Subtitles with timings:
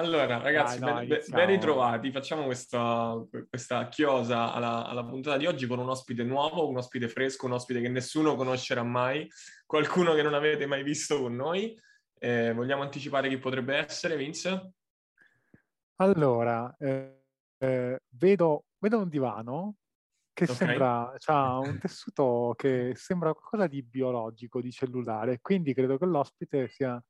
[0.00, 2.10] Allora, ragazzi, Dai, no, ben, ben, ritrovati.
[2.10, 7.06] Facciamo questa, questa chiosa alla, alla, puntata di oggi con un ospite nuovo, un ospite
[7.06, 9.30] fresco, un ospite che nessuno conoscerà mai,
[9.66, 11.78] qualcuno che non avete mai visto con noi.
[12.18, 14.72] Eh, vogliamo anticipare chi potrebbe essere, Vince?
[15.96, 17.24] Allora, eh,
[17.58, 19.74] eh, vedo, vedo, un divano
[20.32, 20.56] che okay.
[20.56, 26.68] sembra, ha un tessuto che sembra qualcosa di biologico, di cellulare, quindi credo che l'ospite
[26.68, 27.02] sia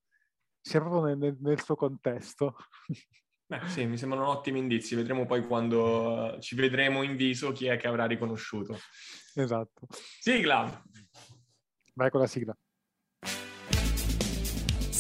[0.61, 2.57] sia proprio nel, nel suo contesto.
[3.51, 4.95] Beh, sì, mi sembrano ottimi indizi.
[4.95, 8.79] Vedremo poi quando ci vedremo in viso chi è che avrà riconosciuto.
[9.35, 9.87] Esatto.
[9.91, 10.83] Sigla!
[11.95, 12.57] Vai con la sigla.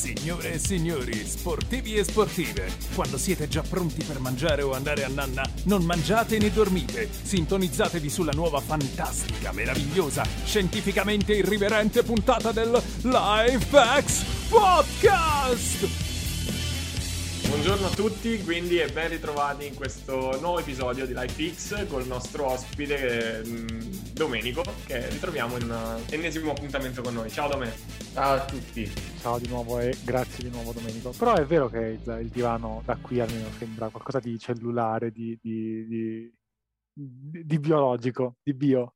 [0.01, 5.09] Signore e signori, sportivi e sportive, quando siete già pronti per mangiare o andare a
[5.09, 7.07] nanna, non mangiate né dormite.
[7.23, 16.10] Sintonizzatevi sulla nuova fantastica, meravigliosa, scientificamente irriverente puntata del Lifehacks Podcast!
[17.51, 22.07] Buongiorno a tutti, quindi e ben ritrovati in questo nuovo episodio di LifeX con il
[22.07, 23.67] nostro ospite mm,
[24.13, 27.29] Domenico che ritroviamo in un ennesimo appuntamento con noi.
[27.29, 27.77] Ciao Domenico.
[28.13, 28.87] Ciao a tutti.
[29.21, 31.11] Ciao di nuovo e grazie di nuovo Domenico.
[31.11, 35.37] Però è vero che il, il divano da qui almeno sembra qualcosa di cellulare, di,
[35.43, 38.95] di, di, di biologico, di bio.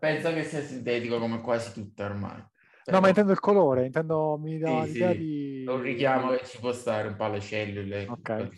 [0.00, 2.44] Penso che sia sintetico come quasi tutto ormai.
[2.86, 5.18] No, ma intendo il colore, intendo mi dà sì, l'idea sì.
[5.18, 5.64] di...
[5.66, 8.06] Un richiamo che ci può stare un po' alle cellule.
[8.08, 8.48] Ok.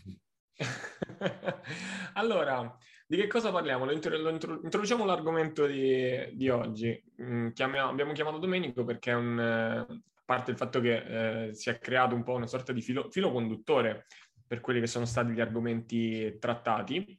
[2.14, 2.76] allora,
[3.06, 3.86] di che cosa parliamo?
[3.86, 7.02] Lo intro- lo intro- introduciamo l'argomento di, di oggi.
[7.22, 11.54] Mm, chiamiamo, abbiamo chiamato Domenico perché è un, eh, a parte il fatto che eh,
[11.54, 14.04] si è creato un po' una sorta di filo, filo conduttore
[14.46, 17.18] per quelli che sono stati gli argomenti trattati,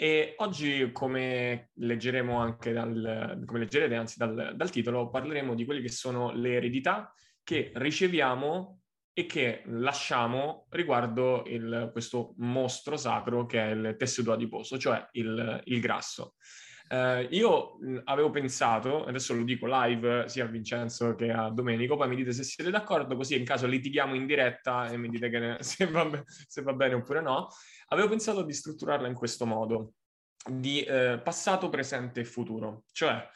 [0.00, 5.80] e oggi, come leggeremo anche dal, come leggerete anzi dal, dal titolo, parleremo di quelle
[5.80, 8.82] che sono le eredità che riceviamo
[9.12, 15.62] e che lasciamo riguardo il, questo mostro sacro che è il tessuto adiposo, cioè il,
[15.64, 16.36] il grasso.
[16.90, 22.08] Uh, io avevo pensato, adesso lo dico live sia a Vincenzo che a Domenico, poi
[22.08, 25.56] mi dite se siete d'accordo, così in caso litighiamo in diretta e mi dite ne,
[25.60, 27.48] se, va, se, va, bene oppure no.
[27.88, 29.94] Avevo pensato di strutturarla in questo modo,
[30.50, 33.26] di eh, passato, presente e futuro, cioè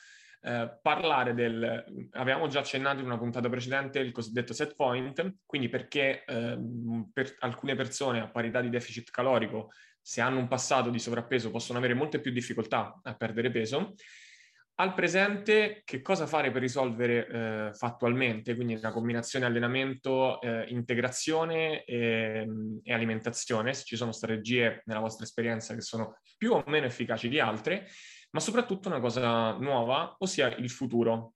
[0.44, 5.68] eh, parlare del, avevamo già accennato in una puntata precedente, il cosiddetto set point, quindi
[5.68, 6.58] perché eh,
[7.12, 11.78] per alcune persone a parità di deficit calorico, se hanno un passato di sovrappeso, possono
[11.78, 13.94] avere molte più difficoltà a perdere peso,
[14.82, 18.56] al presente, che cosa fare per risolvere eh, fattualmente?
[18.56, 22.44] Quindi una combinazione allenamento, eh, integrazione e,
[22.82, 27.28] e, alimentazione, se ci sono strategie nella vostra esperienza che sono più o meno efficaci
[27.28, 27.86] di altre,
[28.32, 31.34] ma soprattutto una cosa nuova, ossia il futuro.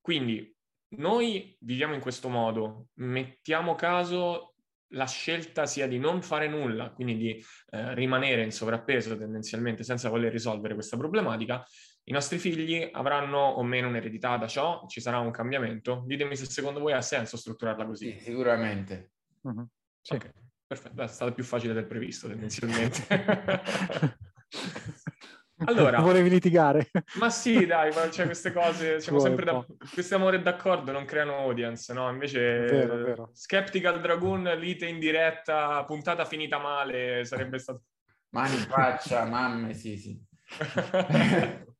[0.00, 0.52] Quindi
[0.96, 4.54] noi viviamo in questo modo, mettiamo caso
[4.92, 10.08] la scelta sia di non fare nulla, quindi di eh, rimanere in sovrappeso tendenzialmente senza
[10.08, 11.64] voler risolvere questa problematica,
[12.08, 14.86] i nostri figli avranno o meno un'eredità da ciò?
[14.88, 16.04] Ci sarà un cambiamento?
[16.06, 18.12] Ditemi se secondo voi ha senso strutturarla così.
[18.12, 19.12] Sì, sicuramente.
[19.42, 19.68] Uh-huh.
[20.00, 20.14] Sì.
[20.14, 20.30] Okay.
[20.66, 23.06] Perfetto, è stato più facile del previsto tendenzialmente.
[25.66, 26.90] allora, volevi litigare?
[27.18, 31.36] Ma sì, dai, ma cioè, queste cose, siamo sempre da, questi amore d'accordo non creano
[31.36, 32.10] audience, no?
[32.10, 33.30] Invece vero, vero.
[33.34, 37.82] Skeptical Dragoon, lite in diretta, puntata finita male, sarebbe stato...
[38.30, 40.22] Mani in faccia, mamme, sì, sì.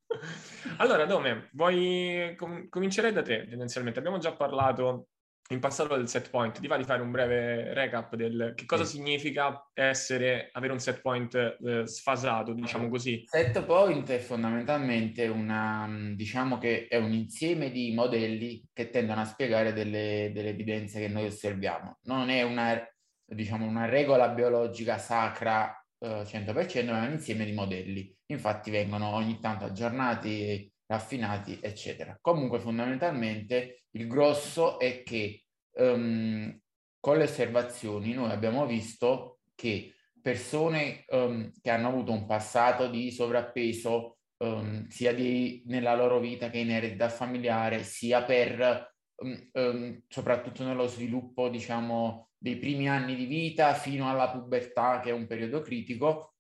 [0.79, 3.99] allora, Dome, vuoi com- comincerei da te tendenzialmente.
[3.99, 5.09] Abbiamo già parlato
[5.51, 6.61] in passato del set point.
[6.61, 8.97] Ti va di fare un breve recap del che cosa sì.
[8.97, 13.23] significa essere, avere un set point eh, sfasato, diciamo così?
[13.27, 19.25] Set point è fondamentalmente una, diciamo che è un insieme di modelli che tendono a
[19.25, 21.99] spiegare delle, delle evidenze che noi osserviamo.
[22.03, 22.87] Non è una,
[23.25, 28.15] diciamo, una regola biologica sacra 100%, ma è un insieme di modelli.
[28.27, 32.17] Infatti vengono ogni tanto aggiornati, raffinati, eccetera.
[32.21, 36.59] Comunque fondamentalmente il grosso è che um,
[37.01, 43.11] con le osservazioni noi abbiamo visto che persone um, che hanno avuto un passato di
[43.11, 48.97] sovrappeso um, sia di, nella loro vita che in eredità familiare, sia per
[50.07, 55.27] soprattutto nello sviluppo, diciamo, dei primi anni di vita fino alla pubertà, che è un
[55.27, 56.35] periodo critico,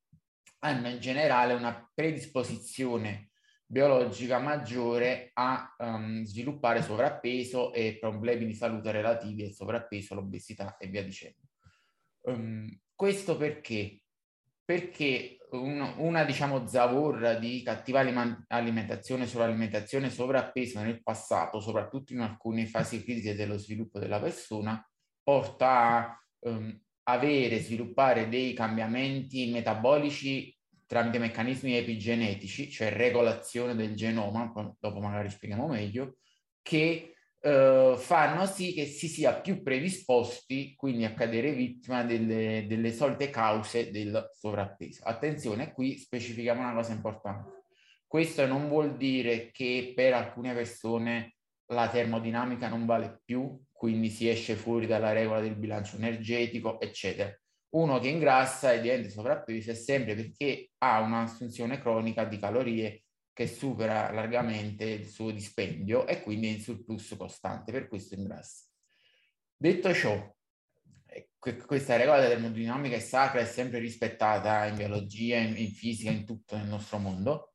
[0.60, 3.30] hanno in generale una predisposizione
[3.66, 10.86] biologica maggiore a um, sviluppare sovrappeso e problemi di salute relativi al sovrappeso, l'obesità e
[10.86, 11.42] via dicendo.
[12.22, 14.00] Um, questo perché?
[14.64, 18.00] Perché un, una, diciamo, zavorra di cattiva
[18.48, 24.82] alimentazione sull'alimentazione sovrappeso nel passato, soprattutto in alcune fasi critiche dello sviluppo della persona,
[25.28, 34.50] porta a, um, avere, sviluppare dei cambiamenti metabolici tramite meccanismi epigenetici, cioè regolazione del genoma,
[34.78, 36.16] dopo magari spieghiamo meglio,
[36.62, 42.90] che eh, fanno sì che si sia più predisposti quindi a cadere vittima delle, delle
[42.90, 45.04] solite cause del sovrappeso.
[45.04, 47.64] Attenzione, qui specifichiamo una cosa importante.
[48.06, 51.34] Questo non vuol dire che per alcune persone
[51.66, 57.32] la termodinamica non vale più, quindi si esce fuori dalla regola del bilancio energetico, eccetera.
[57.76, 63.46] Uno che ingrassa e diventa sovrappeso è sempre perché ha un'assunzione cronica di calorie che
[63.46, 68.64] supera largamente il suo dispendio e quindi è in surplus costante, per questo ingrassa.
[69.56, 70.36] Detto ciò,
[71.06, 71.28] eh,
[71.64, 76.26] questa regola della termodinamica è sacra, è sempre rispettata in biologia, in, in fisica, in
[76.26, 77.52] tutto nel nostro mondo.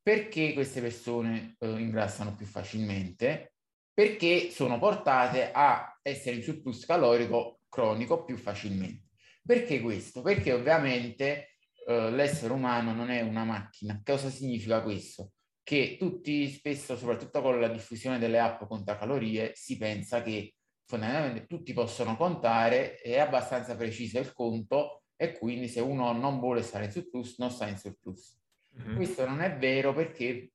[0.00, 3.53] Perché queste persone eh, ingrassano più facilmente?
[3.94, 9.10] Perché sono portate a essere in surplus calorico cronico più facilmente.
[9.44, 10.22] Perché questo?
[10.22, 11.56] Perché ovviamente
[11.86, 14.00] uh, l'essere umano non è una macchina.
[14.04, 15.32] Cosa significa questo?
[15.62, 20.54] Che tutti spesso, soprattutto con la diffusione delle app contacalorie, si pensa che
[20.86, 26.62] fondamentalmente tutti possono contare, è abbastanza preciso il conto e quindi se uno non vuole
[26.62, 28.38] stare in surplus, non sta in surplus.
[28.78, 28.96] Mm-hmm.
[28.96, 30.53] Questo non è vero perché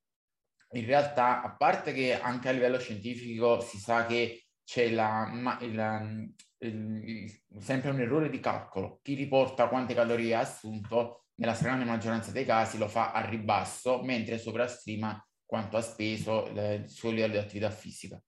[0.72, 5.30] in realtà, a parte che anche a livello scientifico si sa che c'è la,
[5.72, 6.06] la,
[7.58, 9.00] sempre un errore di calcolo.
[9.02, 14.02] Chi riporta quante calorie ha assunto, nella stragrande maggioranza dei casi lo fa a ribasso,
[14.02, 18.22] mentre sovrastima quanto ha speso il suo livello di attività fisica.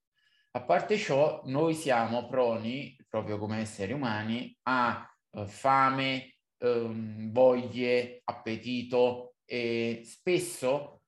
[0.54, 8.20] A parte ciò, noi siamo proni, proprio come esseri umani, a uh, fame, um, voglie,
[8.24, 11.02] appetito e spesso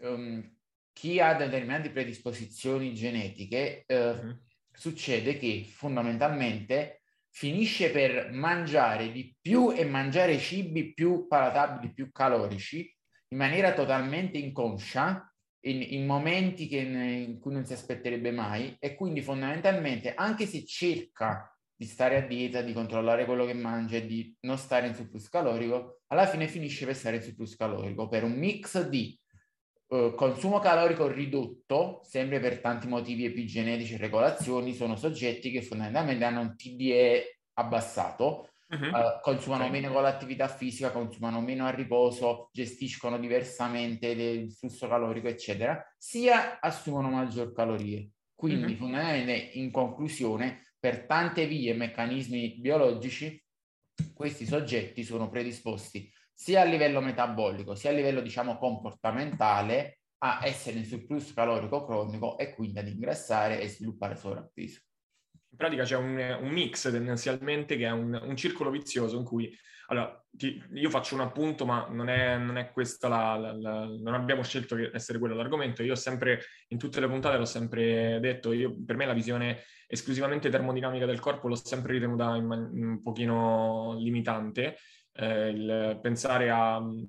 [0.00, 0.53] um,
[0.94, 4.30] chi ha determinate predisposizioni genetiche uh, mm-hmm.
[4.72, 12.90] succede che fondamentalmente finisce per mangiare di più e mangiare cibi più palatabili, più calorici,
[13.28, 15.28] in maniera totalmente inconscia,
[15.66, 20.64] in, in momenti che, in cui non si aspetterebbe mai, e quindi fondamentalmente, anche se
[20.64, 24.94] cerca di stare a dieta, di controllare quello che mangia e di non stare in
[24.94, 29.18] surplus calorico, alla fine finisce per stare in surplus calorico per un mix di
[29.88, 36.24] eh, consumo calorico ridotto, sempre per tanti motivi epigenetici e regolazioni, sono soggetti che fondamentalmente
[36.24, 38.88] hanno un TDE abbassato, uh-huh.
[38.88, 39.80] uh, consumano okay.
[39.80, 46.58] meno con l'attività fisica, consumano meno a riposo, gestiscono diversamente il flusso calorico, eccetera, sia
[46.60, 48.10] assumono maggior calorie.
[48.34, 48.78] Quindi, uh-huh.
[48.78, 53.40] fondamentalmente, in conclusione, per tante vie e meccanismi biologici,
[54.12, 60.78] questi soggetti sono predisposti sia a livello metabolico sia a livello diciamo comportamentale a essere
[60.78, 64.80] in surplus calorico cronico e quindi ad ingrassare e sviluppare sovrappeso.
[65.50, 69.54] In pratica c'è un, un mix tendenzialmente che è un, un, circolo vizioso in cui
[69.88, 73.84] allora, ti, io faccio un appunto, ma non è, non è questa la, la, la,
[73.84, 75.82] non abbiamo scelto di essere quello l'argomento.
[75.82, 79.62] Io ho sempre, in tutte le puntate l'ho sempre detto, io, per me la visione
[79.86, 84.78] esclusivamente termodinamica del corpo l'ho sempre ritenuta in un pochino limitante
[85.14, 87.02] eh, il pensare a mm,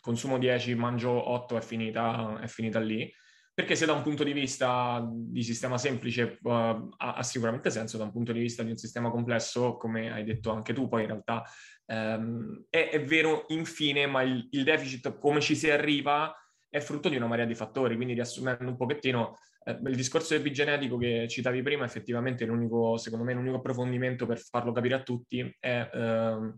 [0.00, 3.12] consumo 10, mangio 8 è finita, è finita lì,
[3.56, 7.96] perché se da un punto di vista di sistema semplice uh, ha, ha, sicuramente senso,
[7.96, 11.02] da un punto di vista di un sistema complesso, come hai detto anche tu, poi
[11.02, 11.42] in realtà
[11.86, 16.34] um, è, è, vero infine, ma il, il, deficit, come ci si arriva,
[16.68, 20.98] è frutto di una marea di fattori, quindi riassumendo un pochettino, eh, il discorso epigenetico
[20.98, 25.88] che citavi prima, effettivamente l'unico, secondo me l'unico approfondimento per farlo capire a tutti è...
[25.94, 26.54] Uh,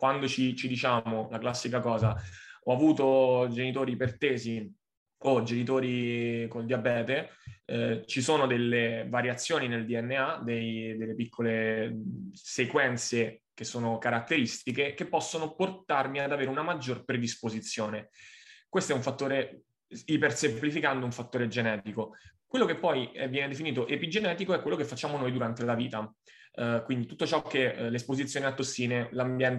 [0.00, 2.16] quando ci, ci diciamo la classica cosa,
[2.64, 4.66] ho avuto genitori ipertesi
[5.18, 7.32] o genitori con diabete,
[7.66, 11.98] eh, ci sono delle variazioni nel DNA, dei, delle piccole
[12.32, 18.08] sequenze che sono caratteristiche che possono portarmi ad avere una maggior predisposizione.
[18.70, 19.64] Questo è un fattore,
[20.06, 22.16] ipersemplificando, un fattore genetico.
[22.46, 26.10] Quello che poi eh, viene definito epigenetico è quello che facciamo noi durante la vita.
[26.52, 29.08] Uh, quindi tutto ciò che uh, l'esposizione a tossine,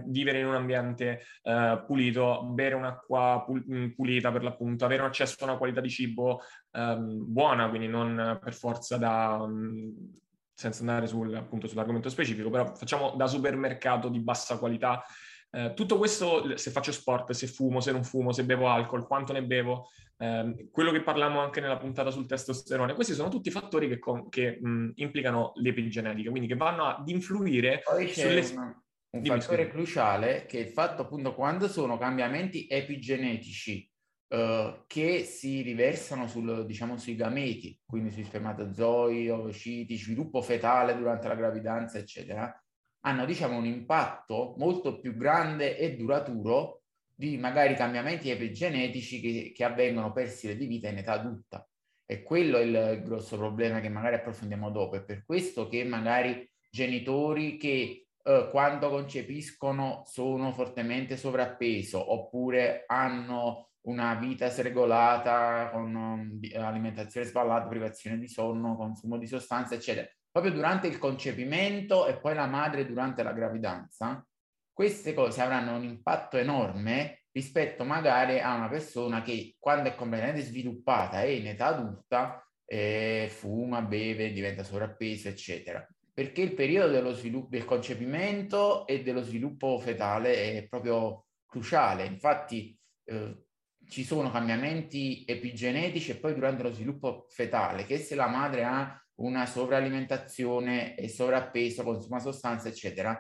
[0.06, 5.08] vivere in un ambiente uh, pulito, bere un'acqua pul- mm, pulita per l'appunto, avere un
[5.08, 9.94] accesso a una qualità di cibo um, buona, quindi non per forza da, um,
[10.54, 15.04] senza andare sul, appunto sull'argomento specifico, però facciamo da supermercato di bassa qualità,
[15.52, 19.34] eh, tutto questo, se faccio sport, se fumo, se non fumo, se bevo alcol, quanto
[19.34, 23.88] ne bevo, eh, quello che parliamo anche nella puntata sul testosterone, questi sono tutti fattori
[23.88, 27.82] che, che mh, implicano l'epigenetica, quindi che vanno ad influire
[28.12, 28.40] sulle...
[28.52, 29.74] Una, un Dimmi fattore scusa.
[29.74, 33.90] cruciale che è il fatto appunto quando sono cambiamenti epigenetici
[34.32, 41.28] Uh, che si riversano sul, diciamo, sui gameti, quindi sui spermatozoi, ovociti, sviluppo fetale durante
[41.28, 42.50] la gravidanza, eccetera,
[43.02, 46.82] hanno diciamo un impatto molto più grande e duraturo
[47.14, 51.68] di magari cambiamenti epigenetici che, che avvengono per stile di vita in età adulta.
[52.06, 54.96] E quello è il, grosso problema che magari approfondiamo dopo.
[54.96, 63.70] È per questo che magari genitori che eh, quando concepiscono sono fortemente sovrappeso oppure hanno
[63.82, 70.08] una vita sregolata con um, alimentazione sballata, privazione di sonno, consumo di sostanze, eccetera.
[70.32, 74.26] Proprio durante il concepimento e poi la madre durante la gravidanza,
[74.72, 80.42] queste cose avranno un impatto enorme rispetto magari a una persona che quando è completamente
[80.42, 85.86] sviluppata e in età adulta eh, fuma, beve, diventa sovrappeso, eccetera.
[86.14, 92.06] Perché il periodo dello sviluppo, del concepimento e dello sviluppo fetale è proprio cruciale.
[92.06, 93.46] Infatti, eh,
[93.90, 99.01] ci sono cambiamenti epigenetici e poi durante lo sviluppo fetale, che se la madre ha
[99.24, 103.20] una sovralimentazione e sovrappeso, consuma sostanze, eccetera,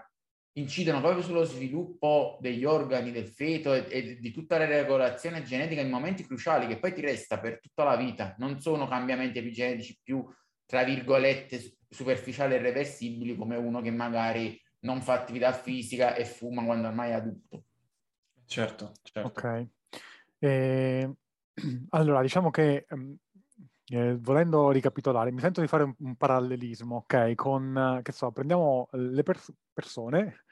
[0.53, 5.81] incidono proprio sullo sviluppo degli organi del feto e, e, di tutta la regolazione genetica
[5.81, 8.35] in momenti cruciali che poi ti resta per tutta la vita.
[8.37, 10.25] Non sono cambiamenti epigenetici più,
[10.65, 16.63] tra virgolette, superficiali e reversibili come uno che magari non fa attività fisica e fuma
[16.63, 17.65] quando ormai è adulto.
[18.45, 19.29] Certo, certo.
[19.29, 19.67] Ok.
[20.39, 21.09] Eh,
[21.89, 23.15] allora, diciamo che ehm,
[23.91, 27.35] eh, volendo ricapitolare, mi sento di fare un, un parallelismo, ok?
[27.35, 30.45] Con, che so, prendiamo le pers- persone,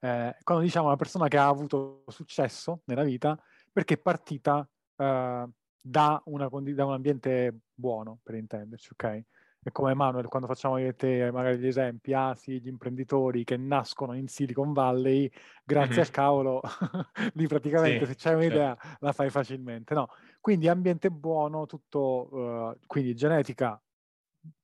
[0.00, 3.36] eh, quando diciamo una persona che ha avuto successo nella vita
[3.72, 5.48] perché è partita eh,
[5.80, 9.24] da, una, da un ambiente buono, per intenderci, ok?
[9.68, 13.42] è come Manuel quando facciamo io e te magari gli esempi, ah sì, gli imprenditori
[13.42, 15.28] che nascono in Silicon Valley,
[15.64, 16.02] grazie mm-hmm.
[16.02, 16.60] al cavolo,
[17.34, 18.96] lì praticamente sì, se c'hai un'idea certo.
[19.00, 20.08] la fai facilmente, no?
[20.46, 23.82] Quindi ambiente buono, tutto, uh, quindi genetica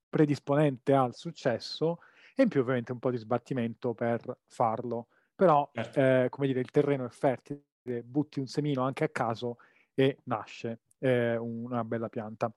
[0.08, 1.98] predisponente al successo
[2.36, 5.98] e in più ovviamente un po' di sbattimento per farlo, però certo.
[5.98, 7.64] eh, come dire il terreno è fertile,
[8.04, 9.56] butti un semino anche a caso
[9.92, 12.48] e nasce eh, una bella pianta.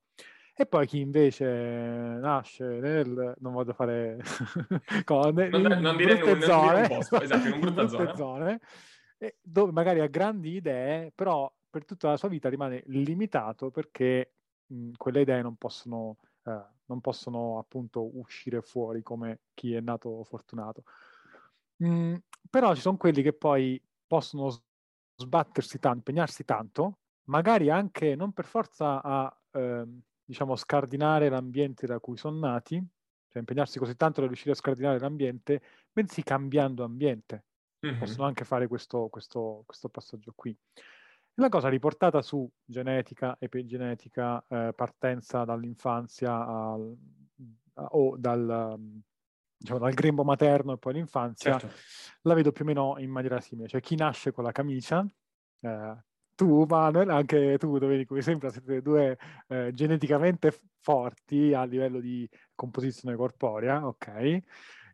[0.53, 3.33] E poi chi invece nasce nel...
[3.39, 4.19] non voglio fare...
[5.03, 8.13] cose, non, in non dire zone, posto, esatto, in brutte zone.
[8.13, 8.59] zone
[9.41, 14.35] dove magari ha grandi idee, però per tutta la sua vita rimane limitato perché
[14.67, 16.15] mh, quelle idee non possono,
[16.45, 20.83] eh, non possono appunto uscire fuori come chi è nato fortunato.
[21.83, 22.15] Mm,
[22.49, 24.57] però ci sono quelli che poi possono
[25.17, 31.99] sbattersi tanto, impegnarsi tanto, magari anche non per forza a ehm, diciamo, scardinare l'ambiente da
[31.99, 32.75] cui sono nati,
[33.27, 37.43] cioè impegnarsi così tanto da riuscire a scardinare l'ambiente, bensì cambiando ambiente.
[37.85, 37.99] Mm-hmm.
[37.99, 40.57] Possono anche fare questo, questo, questo passaggio qui.
[41.35, 46.97] La cosa riportata su genetica, epigenetica, eh, partenza dall'infanzia al,
[47.73, 48.79] o dal,
[49.57, 51.75] diciamo, dal grembo materno e poi l'infanzia, certo.
[52.21, 53.67] la vedo più o meno in maniera simile.
[53.67, 55.05] Cioè chi nasce con la camicia,
[55.59, 56.03] eh,
[56.35, 62.29] tu, Manuel, anche tu, Domenico, mi sembra siete due eh, geneticamente forti a livello di
[62.53, 64.39] composizione corporea, ok?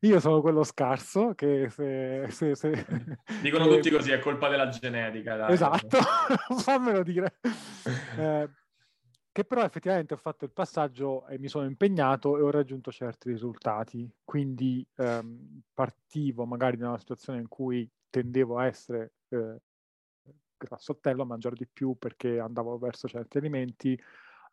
[0.03, 2.25] Io sono quello scarso che se...
[2.29, 2.85] se, se
[3.41, 5.35] Dicono tutti così, è colpa della genetica.
[5.35, 5.53] Dai.
[5.53, 5.97] Esatto,
[6.57, 7.39] fammelo dire.
[8.17, 8.49] Eh,
[9.31, 13.29] che però effettivamente ho fatto il passaggio e mi sono impegnato e ho raggiunto certi
[13.29, 14.11] risultati.
[14.23, 19.61] Quindi ehm, partivo magari da una situazione in cui tendevo a essere eh,
[20.57, 23.99] grassottello, a mangiare di più perché andavo verso certi alimenti,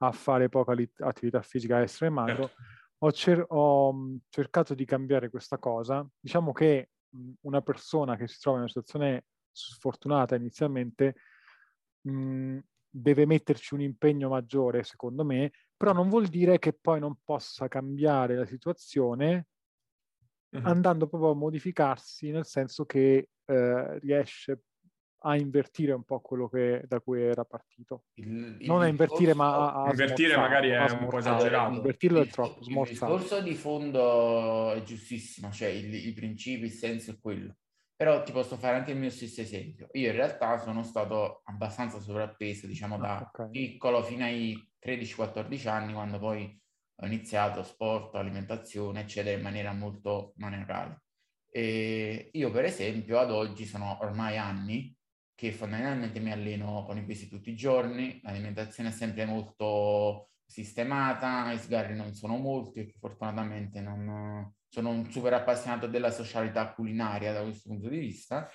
[0.00, 2.48] a fare poca li- attività fisica estera e magro.
[2.48, 2.62] Certo.
[2.98, 6.06] Ho, cer- ho, cercato di cambiare questa cosa.
[6.18, 6.90] Diciamo che
[7.42, 11.14] una persona che si trova in una situazione sfortunata inizialmente
[12.02, 17.16] mh, deve metterci un impegno maggiore, secondo me, però non vuol dire che poi non
[17.24, 19.46] possa cambiare la situazione
[20.62, 24.62] andando proprio a modificarsi, nel senso che eh, riesce
[25.20, 28.04] a invertire un po' quello che, da cui era partito.
[28.14, 31.74] Il, il non a invertire, ma a, a Invertire magari è un po' esagerato.
[31.74, 36.72] Invertirlo il, è troppo, Il discorso di fondo è giustissimo, cioè il, i principi, il
[36.72, 37.56] senso è quello.
[37.96, 39.88] Però ti posso fare anche il mio stesso esempio.
[39.92, 43.50] Io in realtà sono stato abbastanza sovrappeso, diciamo, da ah, okay.
[43.50, 46.60] piccolo fino ai 13-14 anni, quando poi
[47.00, 51.02] ho iniziato sport, alimentazione, eccetera, in maniera molto maniacale.
[51.50, 54.94] E io, per esempio, ad oggi sono ormai anni
[55.38, 61.52] che fondamentalmente mi alleno con i pesi tutti i giorni, l'alimentazione è sempre molto sistemata,
[61.52, 67.42] i sgarri non sono molti, fortunatamente non, sono un super appassionato della socialità culinaria da
[67.42, 68.50] questo punto di vista.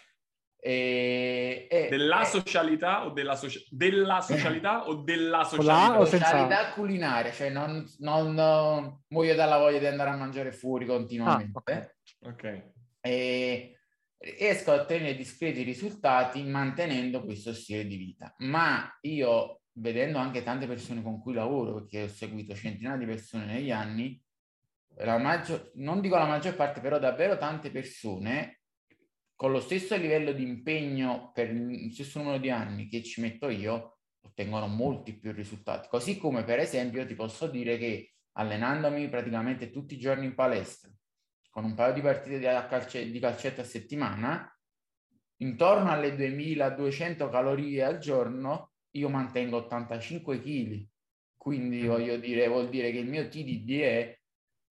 [0.59, 2.25] E, e, della e...
[2.25, 5.99] socialità o della, socia- della socialità o della socialità?
[6.01, 10.85] O socialità culinaria, cioè non, non, non muoio dalla voglia di andare a mangiare fuori
[10.85, 11.95] continuamente.
[12.23, 12.71] Ah, ok.
[12.99, 13.77] e
[14.23, 18.33] riesco a ottenere discreti risultati mantenendo questo stile di vita.
[18.39, 23.45] Ma io, vedendo anche tante persone con cui lavoro, perché ho seguito centinaia di persone
[23.45, 24.21] negli anni,
[25.05, 28.61] maggior, non dico la maggior parte, però davvero tante persone
[29.35, 33.49] con lo stesso livello di impegno per lo stesso numero di anni che ci metto
[33.49, 35.89] io, ottengono molti più risultati.
[35.89, 40.89] Così come per esempio ti posso dire che allenandomi praticamente tutti i giorni in palestra,
[41.53, 44.51] con un paio di partite di, calce, di calcetto a settimana,
[45.37, 50.87] intorno alle 2200 calorie al giorno, io mantengo 85 kg.
[51.37, 51.87] Quindi mm.
[51.87, 54.17] voglio dire, vuol dire che il mio TDD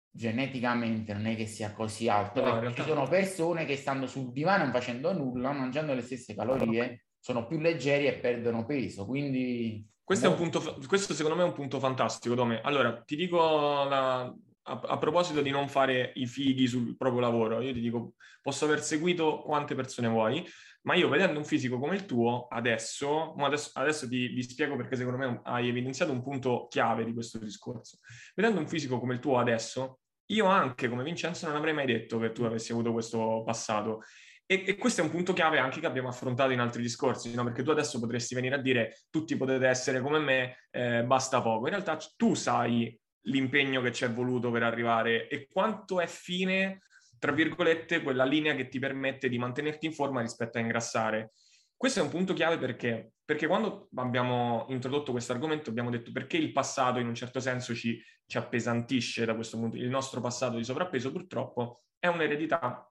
[0.10, 4.32] geneticamente non è che sia così alto, no, perché ci sono persone che stando sul
[4.32, 9.06] divano non facendo nulla, mangiando le stesse calorie, sono più leggeri e perdono peso.
[9.06, 10.36] Quindi questo, no.
[10.36, 12.60] punto, questo secondo me è un punto fantastico, Dome.
[12.60, 17.62] Allora, ti dico la, a, a, proposito di non fare i fighi sul proprio lavoro,
[17.62, 20.46] io ti dico, posso aver seguito quante persone vuoi,
[20.84, 24.96] ma io vedendo un fisico come il tuo, adesso, adesso, adesso ti, vi spiego perché
[24.96, 27.98] secondo me hai evidenziato un punto chiave di questo discorso.
[28.36, 32.18] Vedendo un fisico come il tuo adesso, io anche come Vincenzo non avrei mai detto
[32.20, 34.01] che tu avessi avuto questo passato.
[34.46, 37.44] E, e, questo è un punto chiave anche che abbiamo affrontato in altri discorsi, no?
[37.44, 41.68] perché tu adesso potresti venire a dire tutti potete essere come me, eh, basta poco.
[41.68, 46.82] In realtà tu sai l'impegno che ci è voluto per arrivare e quanto è fine,
[47.20, 51.34] tra virgolette, quella linea che ti permette di mantenerti in forma rispetto a ingrassare.
[51.75, 56.38] Questo è un punto chiave perché, perché quando abbiamo introdotto questo argomento abbiamo detto perché
[56.38, 59.78] il passato in un certo senso ci, ci appesantisce da questo punto.
[59.78, 62.88] Il nostro passato di sovrappeso purtroppo è un'eredità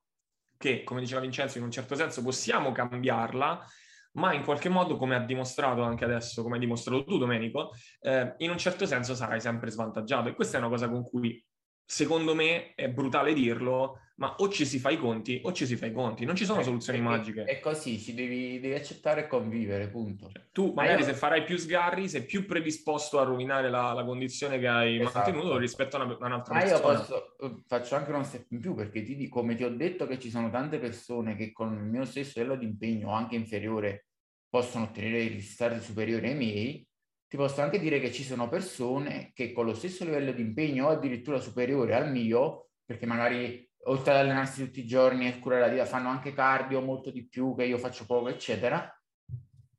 [0.57, 3.65] che, come diceva Vincenzo, in un certo senso possiamo cambiarla,
[4.13, 8.35] ma in qualche modo, come ha dimostrato anche adesso, come hai dimostrato tu Domenico, eh,
[8.39, 10.29] in un certo senso sarai sempre svantaggiato.
[10.29, 11.43] E questa è una cosa con cui
[11.85, 15.77] secondo me è brutale dirlo, ma o ci si fa i conti o ci si
[15.77, 17.45] fa i conti, non ci sono eh, soluzioni è, magiche.
[17.45, 20.31] È così, ci devi, devi, accettare e convivere, punto.
[20.31, 21.07] Cioè, tu magari io...
[21.07, 25.19] se farai più sgarri, sei più predisposto a rovinare la, la condizione che hai esatto.
[25.19, 26.83] mantenuto rispetto a una, un'altra ma persona.
[26.83, 29.65] Ma io posso, eh, faccio anche uno step in più, perché ti dico, come ti
[29.65, 33.09] ho detto che ci sono tante persone che con il mio stesso livello di impegno
[33.09, 34.09] o anche inferiore
[34.51, 36.87] possono ottenere risultati superiori ai miei,
[37.27, 40.89] ti posso anche dire che ci sono persone che con lo stesso livello di impegno
[40.89, 45.63] o addirittura superiore al mio, perché magari oltre ad allenarsi tutti i giorni e curare
[45.63, 48.91] la vita, fanno anche cardio molto di più che io faccio poco, eccetera,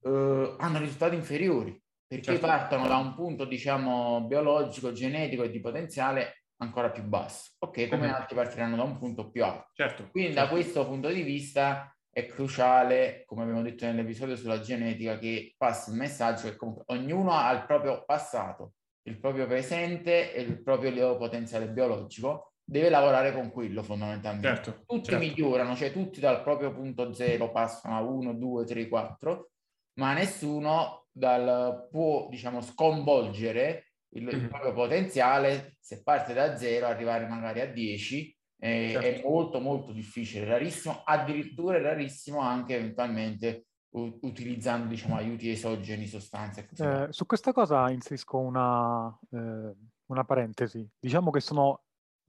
[0.03, 1.79] eh, hanno risultati inferiori
[2.11, 2.45] perché certo.
[2.45, 7.51] partono da un punto, diciamo, biologico, genetico e di potenziale ancora più basso.
[7.59, 8.13] Ok, come mm-hmm.
[8.13, 9.69] altri partiranno da un punto più alto.
[9.73, 10.09] Certo.
[10.11, 10.45] Quindi certo.
[10.45, 15.91] da questo punto di vista è cruciale, come abbiamo detto nell'episodio sulla genetica, che passi
[15.91, 21.15] il messaggio che comunque ognuno ha il proprio passato, il proprio presente e il proprio
[21.15, 24.47] potenziale biologico, deve lavorare con quello fondamentalmente.
[24.47, 25.25] Certo, tutti certo.
[25.25, 29.49] migliorano, cioè tutti dal proprio punto zero passano a 1, 2, 3, 4,
[29.95, 34.39] ma nessuno dal, può, diciamo, sconvolgere il, mm-hmm.
[34.39, 39.05] il, proprio potenziale se parte da zero, arrivare magari a 10 eh, certo.
[39.05, 46.69] è molto molto difficile, rarissimo, addirittura rarissimo anche eventualmente u- utilizzando diciamo aiuti esogeni, sostanze.
[46.77, 50.87] Eh, su questa cosa inserisco una, eh, una parentesi.
[50.97, 51.81] Diciamo che sono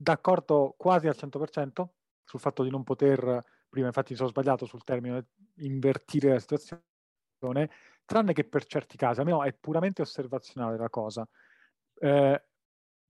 [0.03, 5.27] d'accordo quasi al 100% sul fatto di non poter, prima infatti sono sbagliato sul termine,
[5.57, 7.69] invertire la situazione,
[8.05, 11.27] tranne che per certi casi, almeno è puramente osservazionale la cosa.
[11.95, 12.43] Eh,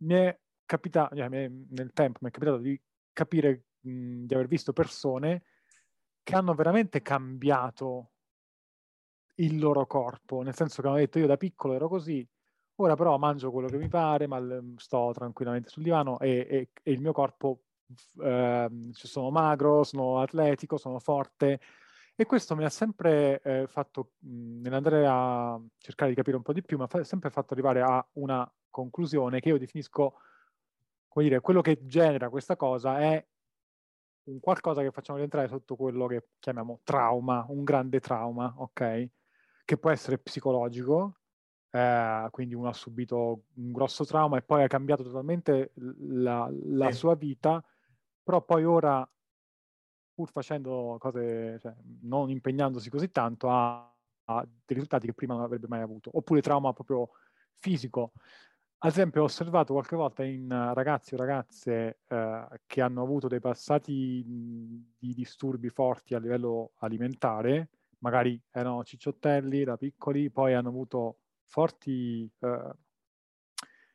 [0.03, 2.79] mi è capitato, cioè, nel tempo mi è capitato di
[3.11, 5.43] capire mh, di aver visto persone
[6.23, 8.11] che hanno veramente cambiato
[9.35, 12.27] il loro corpo, nel senso che hanno detto io da piccolo ero così,
[12.77, 14.41] ora però mangio quello che mi pare, ma
[14.77, 17.63] sto tranquillamente sul divano e, e, e il mio corpo,
[18.21, 21.59] eh, sono magro, sono atletico, sono forte
[22.15, 26.53] e questo mi ha sempre eh, fatto, mh, nell'andare a cercare di capire un po'
[26.53, 30.15] di più, mi ha sempre fatto arrivare a una conclusione che io definisco
[31.07, 33.23] come dire, quello che genera questa cosa è
[34.25, 39.09] un qualcosa che facciamo rientrare sotto quello che chiamiamo trauma, un grande trauma, ok?
[39.65, 41.19] Che può essere psicologico,
[41.75, 46.91] eh, quindi uno ha subito un grosso trauma e poi ha cambiato totalmente la, la
[46.91, 46.97] sì.
[46.97, 47.63] sua vita,
[48.21, 49.11] però poi ora,
[50.13, 53.91] pur facendo cose, cioè, non impegnandosi così tanto, ha,
[54.25, 57.09] ha dei risultati che prima non avrebbe mai avuto, oppure trauma proprio
[57.55, 58.11] fisico.
[58.77, 63.39] Ad esempio, ho osservato qualche volta in ragazzi o ragazze eh, che hanno avuto dei
[63.39, 71.17] passati di disturbi forti a livello alimentare, magari erano cicciottelli da piccoli, poi hanno avuto
[71.53, 72.71] forti eh,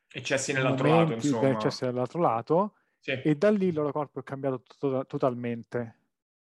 [0.07, 1.49] eccessi nell'altro lato, insomma.
[1.49, 3.11] eccessi nell'altro lato, sì.
[3.11, 5.97] e da lì il loro corpo è cambiato to- totalmente.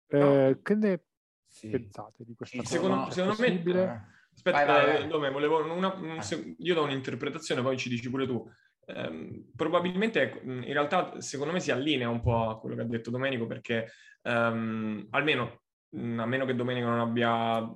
[0.06, 1.02] Eh, che ne
[1.48, 1.70] sì.
[1.70, 2.68] pensate di questa cosa?
[2.68, 4.16] Secondo, secondo me...
[4.32, 5.08] Aspetta, vai, vai, vai.
[5.08, 6.20] Dove, volevo una, un,
[6.58, 8.48] io do un'interpretazione, poi ci dici pure tu.
[8.86, 13.10] Um, probabilmente in realtà secondo me si allinea un po' a quello che ha detto
[13.10, 13.90] Domenico perché
[14.22, 17.70] um, almeno a meno che Domenico non abbia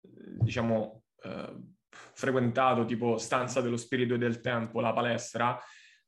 [0.00, 1.73] diciamo uh,
[2.14, 5.58] frequentato tipo stanza dello spirito e del tempo la palestra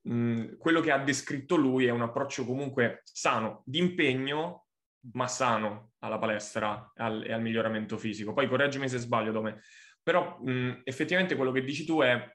[0.02, 4.66] mh, quello che ha descritto lui è un approccio comunque sano di impegno
[5.12, 8.32] ma sano alla palestra al, e al miglioramento fisico.
[8.32, 9.62] Poi correggimi se sbaglio Dome
[10.02, 12.34] però mh, effettivamente quello che dici tu è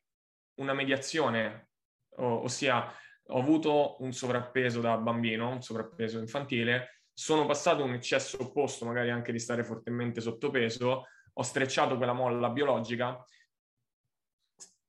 [0.55, 1.69] una mediazione
[2.17, 2.93] ossia
[3.34, 9.10] ho avuto un sovrappeso da bambino, un sovrappeso infantile, sono passato un eccesso opposto, magari
[9.10, 13.23] anche di stare fortemente sottopeso, ho strecciato quella molla biologica,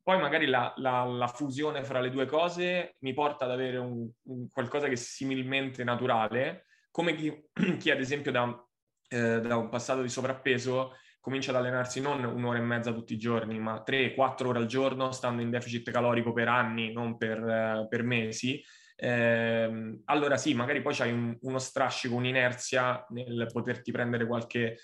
[0.02, 4.08] poi magari la, la, la fusione fra le due cose mi porta ad avere un,
[4.24, 8.66] un qualcosa che è similmente naturale, come chi, chi ad esempio da,
[9.08, 13.18] eh, da un passato di sovrappeso comincia ad allenarsi non un'ora e mezza tutti i
[13.18, 17.38] giorni, ma tre, quattro ore al giorno, stando in deficit calorico per anni, non per,
[17.38, 18.60] eh, per mesi,
[18.96, 24.78] eh, allora sì, magari poi c'hai un, uno strascico, un'inerzia nel poterti prendere qualche,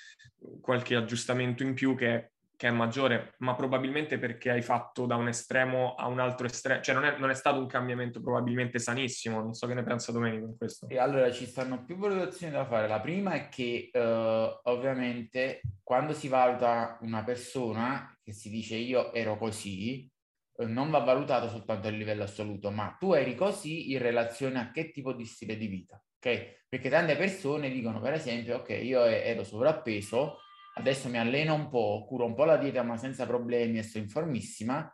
[0.61, 5.29] qualche aggiustamento in più che che è maggiore, ma probabilmente perché hai fatto da un
[5.29, 9.41] estremo a un altro estremo, cioè non è, non è, stato un cambiamento probabilmente sanissimo,
[9.41, 10.89] non so che ne pensa Domenico in questo.
[10.89, 12.89] E allora ci stanno più valutazioni da fare.
[12.89, 19.13] La prima è che uh, ovviamente quando si valuta una persona che si dice io
[19.13, 20.11] ero così,
[20.55, 24.73] uh, non va valutato soltanto a livello assoluto, ma tu eri così in relazione a
[24.73, 26.67] che tipo di stile di vita, ok?
[26.69, 30.39] Perché tante persone dicono per esempio, ok, io ero sovrappeso,
[30.79, 33.99] adesso mi alleno un po', curo un po' la dieta ma senza problemi e sto
[33.99, 34.91] in formissima,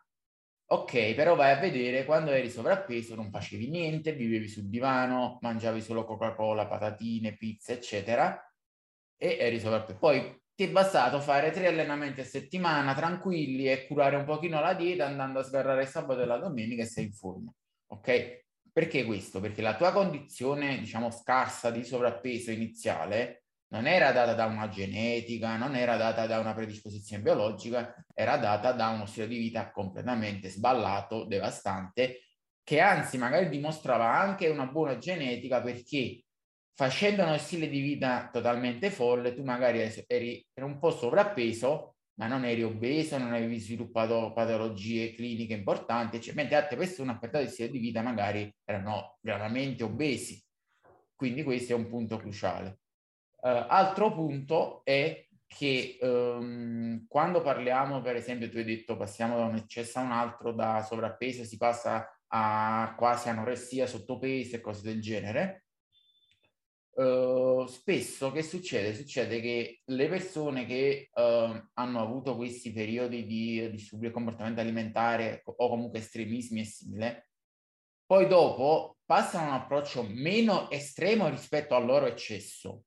[0.66, 5.80] ok, però vai a vedere quando eri sovrappeso non facevi niente, vivevi sul divano, mangiavi
[5.80, 8.40] solo Coca-Cola, patatine, pizza, eccetera,
[9.16, 9.98] e eri sovrappeso.
[9.98, 14.74] Poi ti è bastato fare tre allenamenti a settimana tranquilli e curare un pochino la
[14.74, 17.52] dieta andando a sgarrare il sabato e la domenica e sei in forma,
[17.88, 18.42] ok?
[18.72, 19.40] Perché questo?
[19.40, 25.56] Perché la tua condizione, diciamo, scarsa di sovrappeso iniziale non era data da una genetica,
[25.56, 30.48] non era data da una predisposizione biologica, era data da uno stile di vita completamente
[30.48, 32.20] sballato, devastante,
[32.62, 36.24] che anzi magari dimostrava anche una buona genetica perché
[36.74, 42.26] facendo uno stile di vita totalmente folle, tu magari eri, eri un po' sovrappeso, ma
[42.26, 47.48] non eri obeso, non avevi sviluppato patologie cliniche importanti, cioè, mentre altre persone a di
[47.48, 50.42] stile di vita magari erano veramente obesi.
[51.14, 52.78] Quindi questo è un punto cruciale.
[53.44, 59.44] Uh, altro punto è che um, quando parliamo, per esempio, tu hai detto passiamo da
[59.44, 64.80] un eccesso a un altro, da sovrappeso si passa a quasi anoressia, sottopeso e cose
[64.80, 65.66] del genere.
[66.94, 68.94] Uh, spesso che succede?
[68.94, 75.42] Succede che le persone che uh, hanno avuto questi periodi di disturbi del comportamento alimentare
[75.44, 77.28] o comunque estremismi e simile,
[78.06, 82.84] poi dopo passano a un approccio meno estremo rispetto al loro eccesso,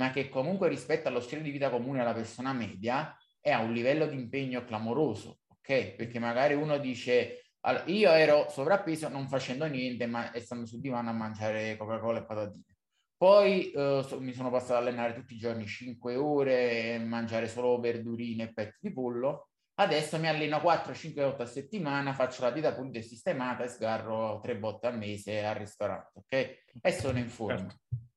[0.00, 3.74] ma che comunque rispetto allo stile di vita comune alla persona media è a un
[3.74, 5.94] livello di impegno clamoroso, ok?
[5.94, 11.10] Perché magari uno dice allora, io ero sovrappeso non facendo niente, ma stando sul divano
[11.10, 12.64] a mangiare Coca-Cola e patatine.
[13.14, 17.78] Poi eh, so, mi sono passato ad allenare tutti i giorni 5 ore, mangiare solo
[17.78, 19.48] verdurine e petti di pollo.
[19.74, 23.68] Adesso mi alleno 4, 5 volte a settimana, faccio la dieta pulita e sistemata e
[23.68, 26.80] sgarro tre volte al mese al ristorante, ok?
[26.80, 27.68] E sono in forma.
[27.68, 28.08] Certo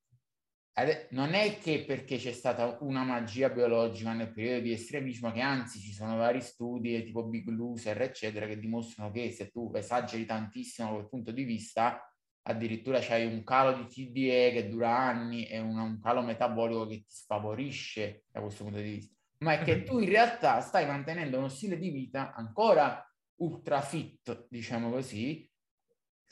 [1.11, 5.79] non è che perché c'è stata una magia biologica nel periodo di estremismo, che anzi
[5.79, 10.89] ci sono vari studi tipo Big Loser, eccetera, che dimostrano che se tu esageri tantissimo
[10.89, 12.01] da quel punto di vista,
[12.45, 16.97] addirittura c'hai un calo di TDE che dura anni e un, un calo metabolico che
[16.97, 19.15] ti sfavorisce da questo punto di vista.
[19.39, 23.05] Ma è che tu in realtà stai mantenendo uno stile di vita ancora
[23.35, 25.47] ultra fit, diciamo così,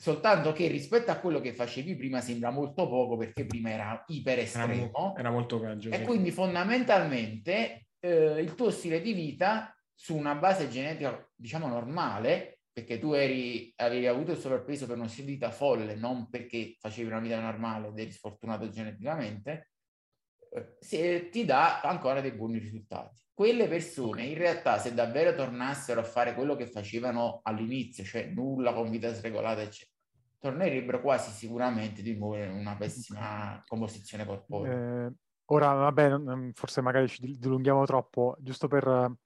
[0.02, 4.40] soltanto che rispetto a quello che facevi prima sembra molto poco perché prima era iper
[4.40, 5.12] estremo.
[5.14, 5.90] Era, era molto peggio.
[5.90, 6.02] E sì.
[6.02, 12.98] quindi fondamentalmente eh, il tuo stile di vita su una base genetica diciamo normale, perché
[12.98, 17.08] tu eri, avevi avuto il sovrappeso per uno stile di vita folle, non perché facevi
[17.08, 19.70] una vita normale ed eri sfortunato geneticamente,
[20.50, 23.20] eh, ti dà ancora dei buoni risultati.
[23.32, 28.72] Quelle persone in realtà se davvero tornassero a fare quello che facevano all'inizio, cioè nulla
[28.72, 29.90] con vita sregolata, eccetera,
[30.42, 35.06] tornerebbero quasi sicuramente di nuovo in una pessima composizione corporea.
[35.06, 35.12] Eh,
[35.44, 39.16] ora, vabbè, forse magari ci dilunghiamo troppo, giusto per...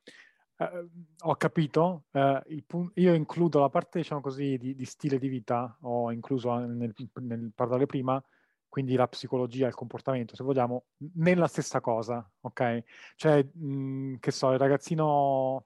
[0.59, 0.89] Eh,
[1.21, 5.79] ho capito, eh, pun- io includo la parte, diciamo così, di, di, stile di vita,
[5.81, 8.23] ho incluso nel, nel parlare prima,
[8.69, 12.83] quindi la psicologia, il comportamento, se vogliamo, nella stessa cosa, ok?
[13.15, 15.65] Cioè, mh, che so, il ragazzino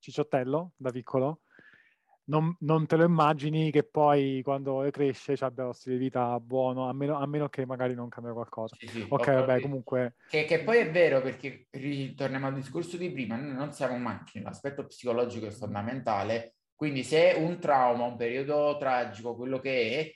[0.00, 1.42] cicciottello da piccolo,
[2.24, 6.38] non, non, te lo immagini che poi quando cresce ci abbia lo stile di vita
[6.38, 8.76] buono, a meno, a meno che magari non cambia qualcosa.
[8.78, 10.14] Sì, sì, ok, vabbè, comunque...
[10.28, 14.44] Che, che, poi è vero, perché ritorniamo al discorso di prima, noi non siamo macchine,
[14.44, 20.14] l'aspetto psicologico è fondamentale, quindi se un trauma, un periodo tragico, quello che è,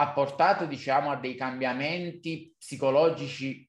[0.00, 3.68] ha portato, diciamo, a dei cambiamenti psicologici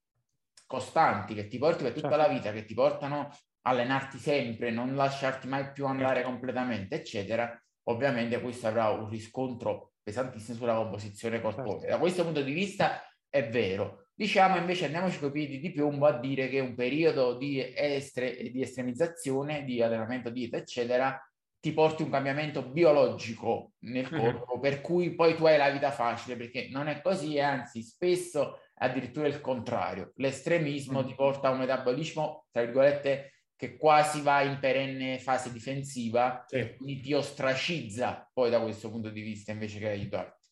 [0.65, 2.27] costanti che ti porti per tutta certo.
[2.27, 6.29] la vita, che ti portano a allenarti sempre, non lasciarti mai più andare certo.
[6.29, 11.79] completamente, eccetera, ovviamente questo avrà un riscontro pesantissimo sulla composizione corporea.
[11.79, 11.87] Certo.
[11.87, 14.07] Da questo punto di vista è vero.
[14.13, 18.49] Diciamo invece andiamoci con i piedi di piombo a dire che un periodo di, estre,
[18.51, 21.17] di estremizzazione, di allenamento, dieta, eccetera,
[21.61, 24.19] ti porti un cambiamento biologico nel mhm.
[24.19, 24.61] corpo, mm-hmm.
[24.61, 29.27] per cui poi tu hai la vita facile, perché non è così, anzi spesso addirittura
[29.27, 30.11] il contrario.
[30.15, 31.07] L'estremismo mm-hmm.
[31.07, 36.75] ti porta a un metabolismo, tra virgolette, che quasi va in perenne fase difensiva, sì.
[36.77, 40.49] quindi ti ostracizza poi da questo punto di vista invece che aiutarti.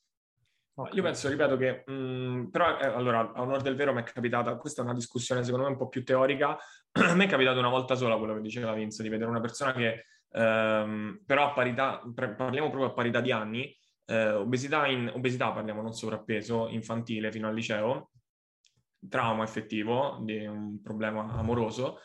[0.73, 0.93] Okay.
[0.93, 4.03] Io penso, ripeto, che mh, mm, però eh, allora, a onore del vero mi è
[4.03, 6.57] capitata, questa è una discussione secondo me un po' più teorica,
[6.91, 9.71] a me è capitato una volta sola quello che diceva Vince, di vedere una persona
[9.71, 15.53] che ehm, però a parità, parliamo proprio a parità di anni, eh, obesità, in, obesità
[15.53, 18.11] parliamo non sovrappeso, infantile fino al liceo,
[19.07, 21.99] trauma effettivo di un problema amoroso,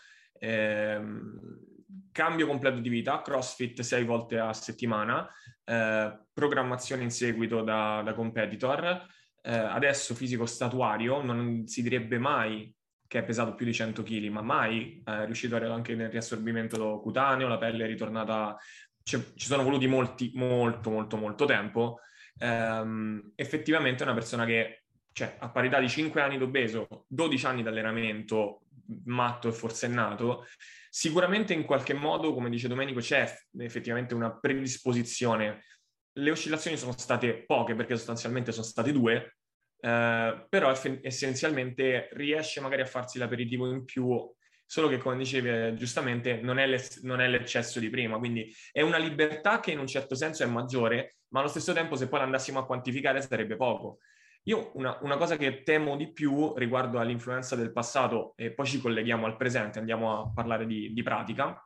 [2.12, 5.28] cambio completo di vita, CrossFit sei volte a settimana,
[5.64, 9.06] eh, programmazione in seguito da, da competitor,
[9.42, 12.74] eh, adesso fisico statuario, non si direbbe mai
[13.12, 17.46] che è pesato più di 100 kg, ma mai è riuscito anche nel riassorbimento cutaneo,
[17.46, 18.56] la pelle è ritornata,
[19.02, 21.98] ci sono voluti molti, molto, molto, molto tempo.
[22.38, 27.60] Ehm, effettivamente è una persona che, cioè, a parità di 5 anni d'obeso, 12 anni
[27.60, 28.62] di allenamento
[29.04, 30.46] matto e forsennato,
[30.90, 35.64] sicuramente in qualche modo, come dice Domenico, c'è effettivamente una predisposizione.
[36.12, 39.36] Le oscillazioni sono state poche perché sostanzialmente sono state due,
[39.80, 44.30] eh, però eff- essenzialmente riesce magari a farsi l'aperitivo in più,
[44.64, 46.66] solo che come dicevi eh, giustamente non è,
[47.02, 50.46] non è, l'eccesso di prima, quindi è una libertà che in un certo senso è
[50.46, 53.98] maggiore, ma allo stesso tempo se poi l'andassimo a quantificare sarebbe poco.
[54.44, 58.80] Io una, una, cosa che temo di più riguardo all'influenza del passato, e poi ci
[58.80, 61.64] colleghiamo al presente, andiamo a parlare di, di pratica,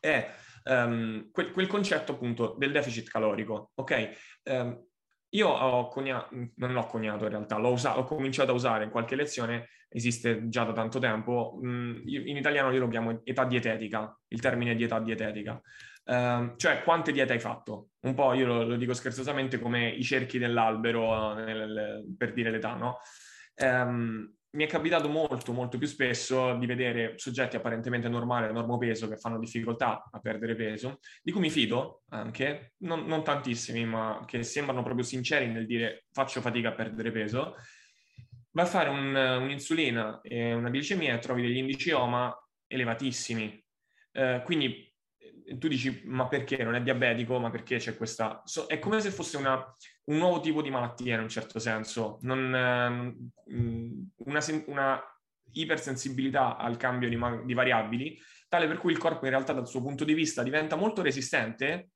[0.00, 0.28] è
[0.64, 4.10] um, quel, quel, concetto appunto del deficit calorico, ok?
[4.44, 4.84] Um,
[5.34, 8.90] io ho coniato, non l'ho coniato in realtà, l'ho usato, ho cominciato a usare in
[8.90, 14.18] qualche lezione, esiste già da tanto tempo, mm, in italiano io lo chiamo età dietetica,
[14.28, 15.60] il termine di età dietetica,
[16.04, 17.90] uh, cioè quante diete hai fatto?
[18.00, 22.74] Un po' io lo, lo dico scherzosamente come i cerchi dell'albero nel, per dire l'età,
[22.74, 22.98] no?
[23.56, 29.16] Um, mi è capitato molto, molto più spesso di vedere soggetti apparentemente normali, normopeso, che
[29.16, 34.42] fanno difficoltà a perdere peso, di cui mi fido anche, non, non tantissimi, ma che
[34.42, 37.56] sembrano proprio sinceri nel dire faccio fatica a perdere peso,
[38.50, 42.34] va a fare un, un'insulina e una glicemia e trovi degli indici OMA
[42.66, 43.64] elevatissimi.
[44.12, 44.91] Eh, quindi
[45.58, 47.38] tu dici, ma perché non è diabetico?
[47.38, 48.42] Ma perché c'è questa...
[48.44, 49.54] So, è come se fosse una,
[50.04, 53.30] un nuovo tipo di malattia in un certo senso, non, ehm,
[54.24, 55.02] una, una,
[55.52, 59.82] ipersensibilità al cambio di, di, variabili, tale per cui il corpo in realtà dal suo
[59.82, 61.90] punto di vista diventa molto resistente,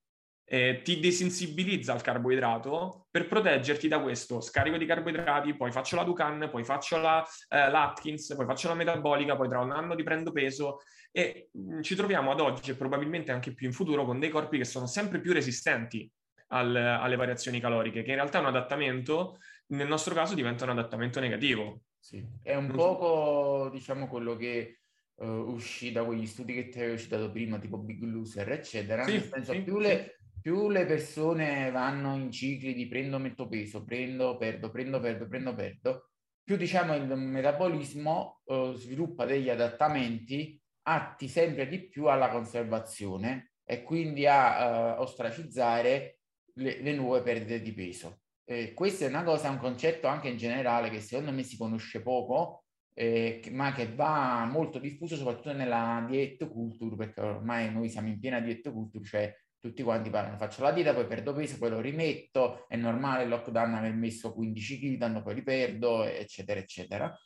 [0.48, 6.04] eh, ti desensibilizza al carboidrato per proteggerti da questo scarico di carboidrati, poi faccio la
[6.04, 10.30] Ducan, poi faccio la, eh, l'Atkins, poi faccio la metabolica, poi tra un anno riprendo
[10.30, 10.82] peso
[11.16, 14.58] e mh, ci troviamo ad oggi e probabilmente anche più in futuro con dei corpi
[14.58, 16.10] che sono sempre più resistenti
[16.48, 20.70] al, alle variazioni caloriche, che in realtà è un adattamento, nel nostro caso diventa un
[20.70, 21.84] adattamento negativo.
[21.98, 23.70] Sì, è un non poco, so.
[23.70, 24.80] diciamo, quello che
[25.14, 29.04] uh, uscì da quegli studi che ti avevo citato prima, tipo Big Loser, eccetera.
[29.04, 33.48] Sì, Nel senso, sì, più, le, più le persone vanno in cicli di prendo, metto
[33.48, 36.10] peso, prendo, perdo, prendo, perdo, prendo, perdo,
[36.44, 43.82] più diciamo il metabolismo uh, sviluppa degli adattamenti atti sempre di più alla conservazione e
[43.82, 46.20] quindi a uh, ostracizzare
[46.54, 48.20] le, le, nuove perdite di peso.
[48.44, 52.00] Eh, questa è una cosa, un concetto anche in generale che secondo me si conosce
[52.00, 58.08] poco, eh, ma che va molto diffuso soprattutto nella diet culture, perché ormai noi siamo
[58.08, 61.70] in piena diet culture, cioè tutti quanti parlano, faccio la dieta, poi perdo peso, poi
[61.70, 67.18] lo rimetto, è normale il lockdown aver messo 15 kg, poi li perdo, eccetera, eccetera.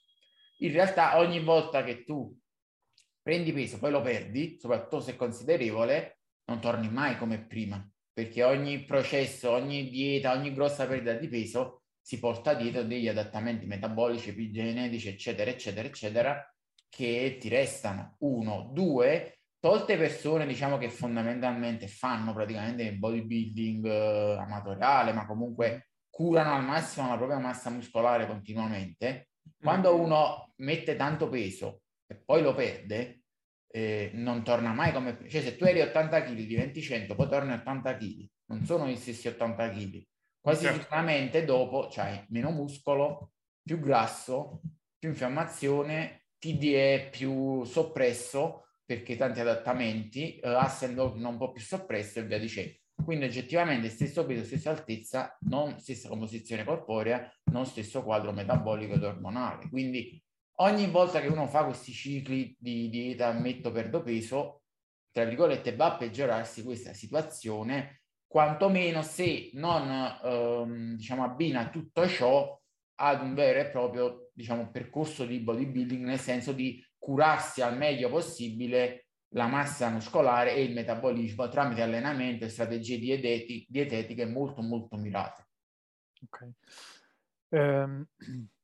[0.60, 2.34] In realtà ogni volta che tu
[3.22, 8.84] prendi peso, poi lo perdi, soprattutto se considerevole, non torni mai come prima, perché ogni
[8.84, 15.08] processo, ogni dieta, ogni grossa perdita di peso si porta dietro degli adattamenti metabolici, epigenetici,
[15.08, 16.54] eccetera, eccetera, eccetera,
[16.88, 18.16] che ti restano.
[18.20, 25.90] Uno, due, tolte persone, diciamo che fondamentalmente fanno praticamente il bodybuilding eh, amatoriale, ma comunque
[26.08, 29.28] curano al massimo la propria massa muscolare continuamente,
[29.60, 30.00] quando mm.
[30.00, 33.22] uno mette tanto peso e poi lo perde,
[33.68, 35.16] eh, non torna mai come...
[35.28, 38.88] Cioè se tu eri 80 kg, diventi 100, poi torni a 80 kg, non sono
[38.88, 40.02] gli stessi 80 kg.
[40.40, 40.80] Quasi certo.
[40.80, 44.62] sicuramente dopo c'hai meno muscolo, più grasso,
[44.98, 52.24] più infiammazione, TDE più soppresso, perché tanti adattamenti, eh, endocrinno un po' più soppresso e
[52.24, 52.72] via dicendo.
[53.04, 59.04] Quindi oggettivamente stesso peso, stessa altezza, non stessa composizione corporea, non stesso quadro metabolico ed
[59.04, 59.68] ormonale.
[59.68, 60.20] Quindi
[60.60, 64.62] ogni volta che uno fa questi cicli di dieta metto perdo peso,
[65.10, 72.58] tra virgolette, va a peggiorarsi questa situazione, quantomeno se non ehm, diciamo, abbina tutto ciò
[72.96, 78.10] ad un vero e proprio diciamo, percorso di bodybuilding, nel senso di curarsi al meglio
[78.10, 84.96] possibile la massa muscolare e il metabolismo tramite allenamento e strategie dieteti- dietetiche molto molto
[84.96, 85.46] mirate.
[86.22, 86.48] Ok.
[87.48, 88.06] Um,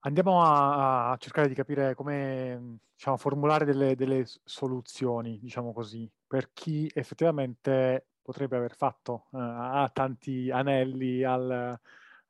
[0.00, 6.52] andiamo a, a, cercare di capire come diciamo, formulare delle, delle, soluzioni, diciamo così, per
[6.52, 11.78] chi effettivamente potrebbe aver fatto, uh, ha tanti anelli al,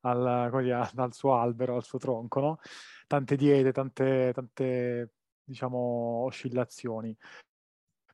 [0.01, 2.59] al, dire, al, suo albero, al suo tronco, no?
[3.07, 7.17] tante diete, tante, tante diciamo, oscillazioni.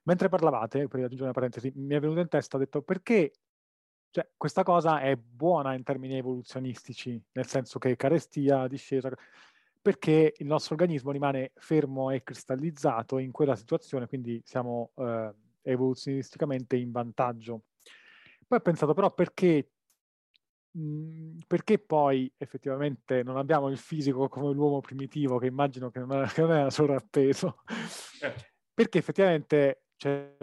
[0.04, 3.32] Mentre parlavate, per aggiungere una parentesi, mi è venuto in testa, ho detto perché
[4.14, 9.10] cioè, questa cosa è buona in termini evoluzionistici, nel senso che carestia, discesa,
[9.82, 16.76] perché il nostro organismo rimane fermo e cristallizzato in quella situazione, quindi siamo eh, evoluzionisticamente
[16.76, 17.62] in vantaggio.
[18.46, 19.70] Poi ho pensato però perché
[20.76, 26.12] Mhmm, perché poi effettivamente non abbiamo il fisico come l'uomo primitivo, che immagino che non
[26.12, 27.62] era, che non era sovrappeso?
[28.18, 28.44] Certo.
[28.74, 30.36] Perché effettivamente cioè,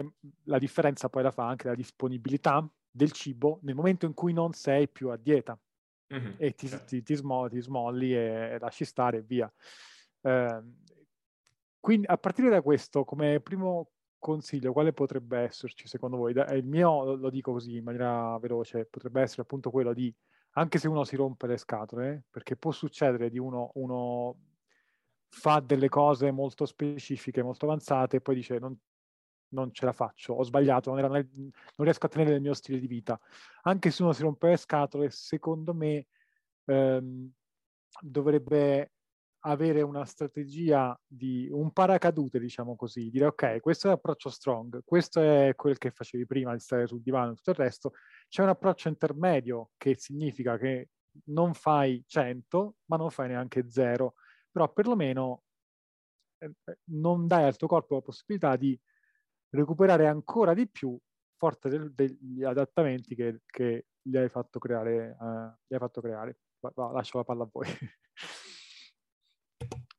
[0.44, 4.52] la differenza poi la fa anche la disponibilità del cibo nel momento in cui non
[4.52, 5.58] sei più a dieta
[6.14, 6.84] mm-hmm, e ti, certo.
[6.86, 9.52] ti, ti, smolli, ti, smolli e, lasci stare e via.
[10.20, 10.62] Eh,
[11.80, 16.32] quindi a partire da questo, come primo consiglio, quale potrebbe esserci secondo voi?
[16.32, 20.14] Il mio, lo dico così in maniera veloce, potrebbe essere appunto quello di,
[20.52, 24.36] anche se uno si rompe le scatole, perché può succedere di uno, uno
[25.28, 28.78] fa delle cose molto specifiche, molto avanzate e poi dice non,
[29.52, 32.78] non ce la faccio, ho sbagliato, non, era, non, riesco a tenere il mio stile
[32.78, 33.18] di vita.
[33.62, 36.06] Anche se uno si rompe le scatole, secondo me
[36.66, 37.30] ehm,
[38.00, 38.92] dovrebbe
[39.44, 45.20] avere una strategia di un paracadute, diciamo così, dire ok, questo è l'approccio strong, questo
[45.20, 47.92] è quel che facevi prima di stare sul divano e tutto il resto,
[48.28, 50.90] c'è un approccio intermedio che significa che
[51.24, 54.14] non fai 100, ma non fai neanche 0,
[54.50, 55.42] però perlomeno
[56.38, 58.78] eh, eh, non dai al tuo corpo la possibilità di
[59.52, 60.98] recuperare ancora di più
[61.36, 65.16] forte del, degli adattamenti che, che, gli hai fatto creare.
[65.18, 66.38] Uh, gli hai fatto creare.
[66.60, 67.66] Va, va, lascio la palla a voi.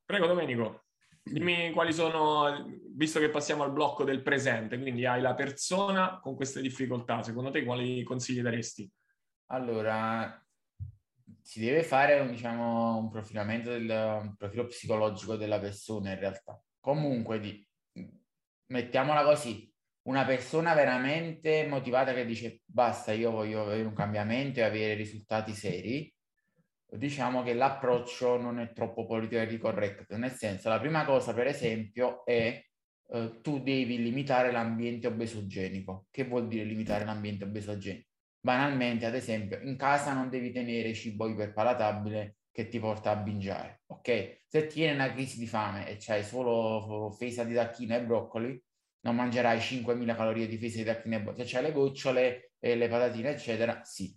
[0.05, 0.85] Prego Domenico,
[1.23, 6.35] dimmi quali sono, visto che passiamo al blocco del presente, quindi hai la persona con
[6.35, 8.91] queste difficoltà, secondo te quali consigli daresti?
[9.47, 10.45] Allora,
[11.41, 16.61] si deve fare un, diciamo, un profilamento del un profilo psicologico della persona in realtà.
[16.79, 17.65] Comunque, di,
[18.73, 19.71] mettiamola così,
[20.07, 25.53] una persona veramente motivata che dice basta, io voglio avere un cambiamento e avere risultati
[25.53, 26.11] seri,
[26.89, 32.25] diciamo che l'approccio non è troppo politically corretto, nel senso la prima cosa per esempio
[32.25, 32.59] è
[33.09, 36.07] eh, tu devi limitare l'ambiente obesogenico.
[36.09, 38.07] Che vuol dire limitare l'ambiente obesogenico?
[38.39, 43.81] Banalmente, ad esempio, in casa non devi tenere cibo iperpalatabile che ti porta a bingiare,
[43.87, 44.43] ok?
[44.47, 48.63] Se tieni una crisi di fame e c'hai solo fesa di tacchino e broccoli,
[49.01, 51.47] non mangerai 5.000 calorie di fesa di tacchino e broccoli.
[51.47, 54.15] Se c'hai le gocciole e le patatine, eccetera, sì.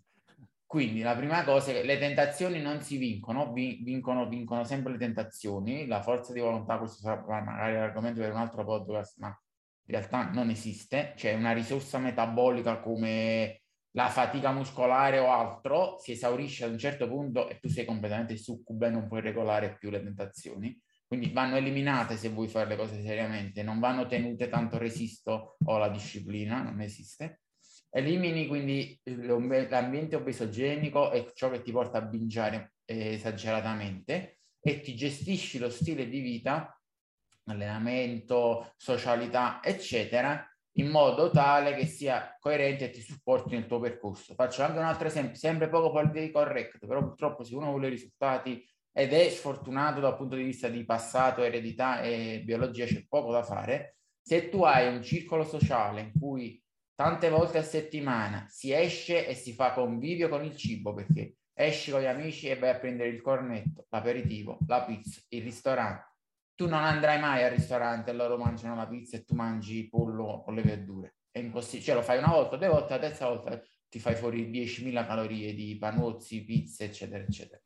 [0.67, 4.99] Quindi la prima cosa è che le tentazioni non si vincono, vincono, vincono sempre le
[4.99, 9.95] tentazioni, la forza di volontà, questo sarà magari l'argomento per un altro podcast, ma in
[9.95, 13.63] realtà non esiste, c'è una risorsa metabolica come
[13.97, 18.37] la fatica muscolare o altro, si esaurisce ad un certo punto e tu sei completamente
[18.37, 20.79] succube e non puoi regolare più le tentazioni.
[21.07, 25.79] Quindi vanno eliminate se vuoi fare le cose seriamente, non vanno tenute tanto resisto o
[25.79, 27.41] la disciplina, non esiste.
[27.91, 35.59] Elimini quindi l'ambiente obesogenico e ciò che ti porta a bingiare esageratamente e ti gestisci
[35.59, 36.79] lo stile di vita,
[37.45, 40.47] allenamento, socialità, eccetera,
[40.79, 44.35] in modo tale che sia coerente e ti supporti nel tuo percorso.
[44.35, 48.65] Faccio anche un altro esempio, sempre poco politically correct, però purtroppo se uno vuole risultati
[48.93, 53.43] ed è sfortunato dal punto di vista di passato, eredità e biologia, c'è poco da
[53.43, 53.97] fare.
[54.23, 56.61] Se tu hai un circolo sociale in cui
[56.95, 61.91] tante volte a settimana si esce e si fa convivio con il cibo, perché esci
[61.91, 66.16] con gli amici e vai a prendere il cornetto, l'aperitivo, la pizza, il ristorante,
[66.57, 70.43] tu non andrai mai al ristorante e loro mangiano la pizza e tu mangi pollo
[70.43, 71.17] con le verdure.
[71.31, 74.51] È impossibile, cioè lo fai una volta, due volte, la terza volta ti fai fuori
[74.51, 77.61] 10.000 calorie di panozzi, pizze, eccetera, eccetera.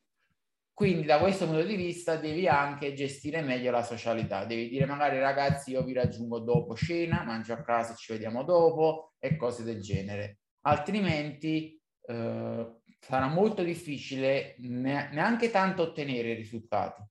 [0.74, 5.18] Quindi da questo punto di vista devi anche gestire meglio la socialità, devi dire magari
[5.18, 9.80] ragazzi io vi raggiungo dopo cena, mangio a casa, ci vediamo dopo e cose del
[9.80, 10.38] genere.
[10.62, 17.02] Altrimenti eh, sarà molto difficile neanche tanto ottenere risultati,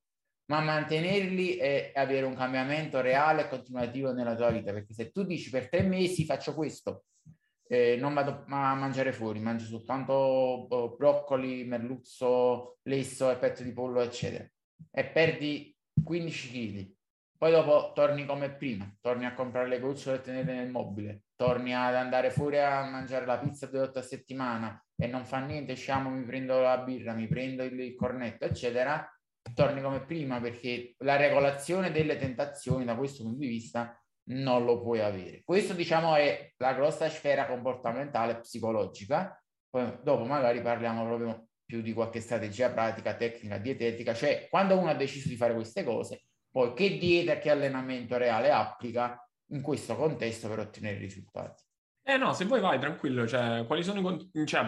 [0.49, 4.73] ma mantenerli e avere un cambiamento reale e continuativo nella tua vita.
[4.73, 7.05] Perché se tu dici per tre mesi faccio questo,
[7.67, 13.71] eh, non vado a mangiare fuori, mangio soltanto oh, broccoli, merluzzo, lesso e petto di
[13.71, 14.47] pollo, eccetera,
[14.91, 16.97] e perdi 15 kg.
[17.37, 21.73] Poi dopo torni come prima, torni a comprare le gocciole e tenerle nel mobile, torni
[21.73, 25.75] ad andare fuori a mangiare la pizza due volte a settimana e non fa niente,
[25.75, 29.07] sciamo, mi prendo la birra, mi prendo il cornetto, eccetera,
[29.53, 34.81] torni come prima perché la regolazione delle tentazioni da questo punto di vista non lo
[34.81, 35.41] puoi avere.
[35.43, 41.93] Questo diciamo è la grossa sfera comportamentale psicologica, poi dopo magari parliamo proprio più di
[41.93, 46.73] qualche strategia pratica, tecnica, dietetica, cioè quando uno ha deciso di fare queste cose, poi
[46.73, 51.63] che dieta che allenamento reale applica in questo contesto per ottenere risultati.
[52.09, 54.67] Eh no, se vuoi vai tranquillo, cioè, quali sono i cioè,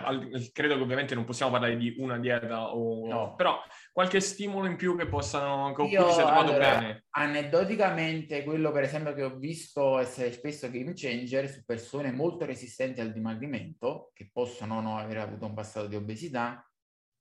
[0.53, 3.33] credo che ovviamente non possiamo parlare di una dieta o no.
[3.35, 3.59] però
[3.91, 7.05] qualche stimolo in più che possano che Io, sei trovato allora, bene.
[7.09, 13.01] Aneddoticamente, quello per esempio che ho visto essere spesso game changer su persone molto resistenti
[13.01, 16.63] al dimagrimento, che possono non aver avuto un passato di obesità,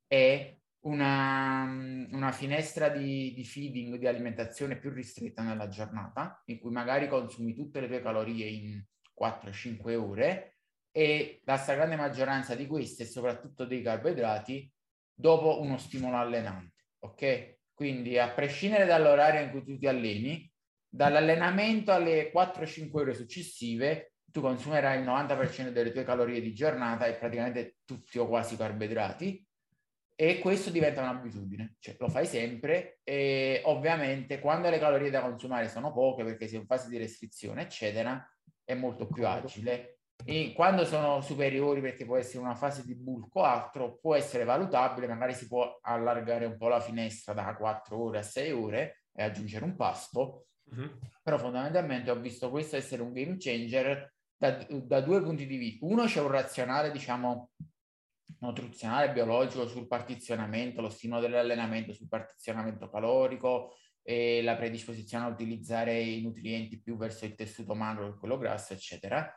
[0.07, 1.63] è una,
[2.13, 7.55] una finestra di, di feeding, di alimentazione più ristretta nella giornata, in cui magari consumi
[7.55, 8.85] tutte le tue calorie in
[9.21, 10.57] 4-5 ore
[10.91, 14.73] e la stragrande maggioranza di queste, soprattutto dei carboidrati,
[15.13, 17.59] dopo uno stimolo allenante, ok?
[17.75, 20.51] Quindi a prescindere dall'orario in cui tu ti alleni,
[20.89, 27.15] dall'allenamento alle 4-5 ore successive, tu consumerai il 90% delle tue calorie di giornata e
[27.15, 29.45] praticamente tutti o quasi carboidrati
[30.15, 35.69] e questo diventa un'abitudine, cioè lo fai sempre e ovviamente quando le calorie da consumare
[35.69, 38.23] sono poche perché sei in fase di restrizione eccetera,
[38.71, 39.99] è molto più agile.
[40.25, 44.45] E quando sono superiori, perché può essere una fase di bulk o altro, può essere
[44.45, 49.05] valutabile, magari si può allargare un po' la finestra da 4 ore a 6 ore
[49.13, 50.47] e aggiungere un pasto.
[50.65, 50.99] Uh-huh.
[51.23, 55.87] Però fondamentalmente ho visto questo essere un game changer da, da due punti di vista.
[55.87, 57.51] Uno c'è un razionale, diciamo,
[58.41, 66.01] nutrizionale, biologico sul partizionamento, lo stimolo dell'allenamento sul partizionamento calorico, e la predisposizione a utilizzare
[66.01, 69.33] i nutrienti più verso il tessuto magro che quello grasso, eccetera.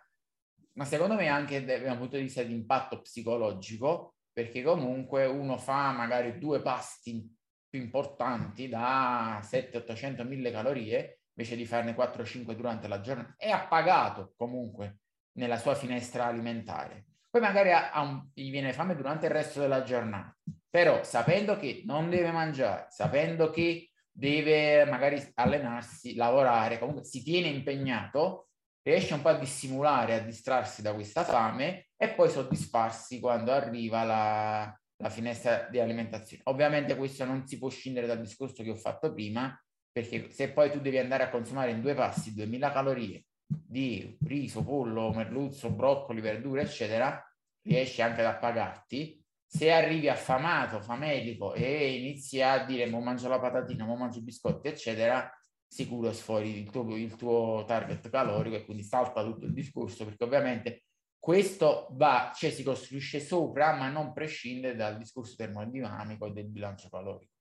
[0.73, 5.57] Ma secondo me anche da un punto di vista di impatto psicologico, perché comunque uno
[5.57, 7.31] fa magari due pasti
[7.69, 13.51] più importanti da 7, 800, 1000 calorie, invece di farne 4-5 durante la giornata, e
[13.51, 14.99] ha pagato comunque
[15.33, 17.05] nella sua finestra alimentare.
[17.29, 20.35] Poi magari ha un, gli viene fame durante il resto della giornata,
[20.69, 27.47] però sapendo che non deve mangiare, sapendo che deve magari allenarsi, lavorare, comunque si tiene
[27.47, 28.49] impegnato,
[28.83, 34.03] riesce un po' a dissimulare, a distrarsi da questa fame e poi soddisfarsi quando arriva
[34.03, 36.43] la, la finestra di alimentazione.
[36.45, 39.57] Ovviamente questo non si può scindere dal discorso che ho fatto prima,
[39.91, 44.63] perché se poi tu devi andare a consumare in due passi 2000 calorie di riso,
[44.63, 47.21] pollo, merluzzo, broccoli, verdure, eccetera,
[47.63, 49.22] riesci anche ad appagarti
[49.53, 54.23] se arrivi affamato, famelico e inizi a dire mo mangio la patatina, mo mangio i
[54.23, 55.31] biscotti, eccetera,
[55.67, 60.23] sicuro sfori il tuo, il tuo target calorico e quindi salta tutto il discorso perché
[60.23, 60.85] ovviamente
[61.19, 66.89] questo va, cioè si costruisce sopra ma non prescinde dal discorso termodinamico e del bilancio
[66.89, 67.31] calorico.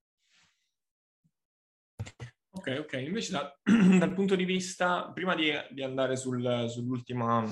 [2.51, 2.93] Ok, ok.
[2.93, 3.59] Invece da,
[3.99, 7.43] dal punto di vista, prima di, di andare sul, sull'ultima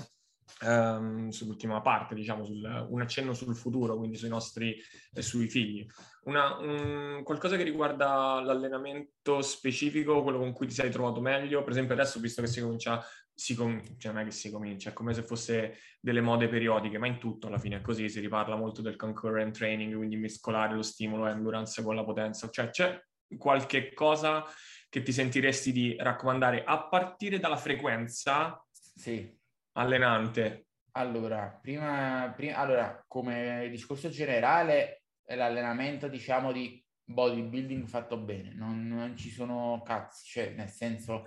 [0.63, 4.77] Um, sull'ultima parte, diciamo, sul, un accenno sul futuro, quindi sui nostri
[5.13, 5.87] e sui figli.
[6.25, 11.73] Una, un, qualcosa che riguarda l'allenamento specifico, quello con cui ti sei trovato meglio, per
[11.73, 14.93] esempio adesso visto che si comincia, si com- cioè non è che si comincia, è
[14.93, 18.55] come se fosse delle mode periodiche, ma in tutto alla fine è così, si riparla
[18.55, 23.03] molto del concurrent training, quindi mescolare lo stimolo e endurance con la potenza, cioè c'è
[23.39, 24.45] qualche cosa
[24.91, 28.63] che ti sentiresti di raccomandare a partire dalla frequenza
[29.01, 29.39] sì
[29.73, 30.67] allenante?
[30.93, 39.17] Allora, prima, prima, allora, come discorso generale, l'allenamento, diciamo, di bodybuilding fatto bene, non, non
[39.17, 41.25] ci sono cazzi, cioè, nel senso,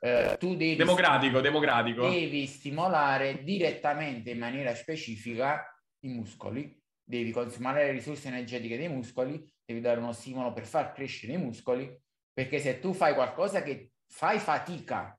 [0.00, 0.76] eh, tu devi...
[0.76, 2.08] Democratico, democratico.
[2.08, 5.64] Devi stimolare direttamente in maniera specifica
[6.00, 10.92] i muscoli, devi consumare le risorse energetiche dei muscoli, devi dare uno stimolo per far
[10.92, 11.90] crescere i muscoli,
[12.32, 15.18] perché se tu fai qualcosa che fai fatica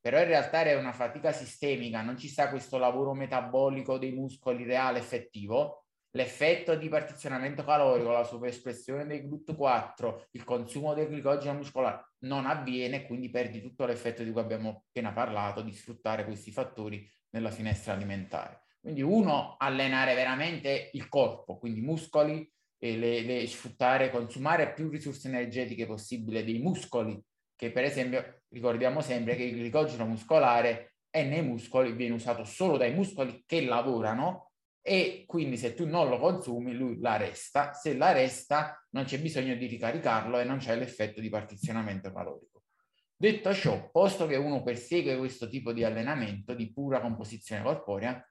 [0.00, 4.64] però in realtà è una fatica sistemica, non ci sta questo lavoro metabolico dei muscoli
[4.64, 12.14] reale effettivo, l'effetto di partizionamento calorico, la sovraespressione del GLUT4, il consumo del glicogeno muscolare
[12.20, 17.08] non avviene, quindi perdi tutto l'effetto di cui abbiamo appena parlato, di sfruttare questi fattori
[17.30, 18.64] nella finestra alimentare.
[18.80, 25.86] Quindi uno, allenare veramente il corpo, quindi muscoli, le, le, sfruttare, consumare più risorse energetiche
[25.86, 27.22] possibile dei muscoli
[27.60, 32.78] che per esempio ricordiamo sempre che il glicogeno muscolare è nei muscoli, viene usato solo
[32.78, 37.98] dai muscoli che lavorano e quindi se tu non lo consumi lui la resta, se
[37.98, 42.62] la resta non c'è bisogno di ricaricarlo e non c'è l'effetto di partizionamento calorico.
[43.14, 48.26] Detto ciò, posto che uno persegue questo tipo di allenamento di pura composizione corporea,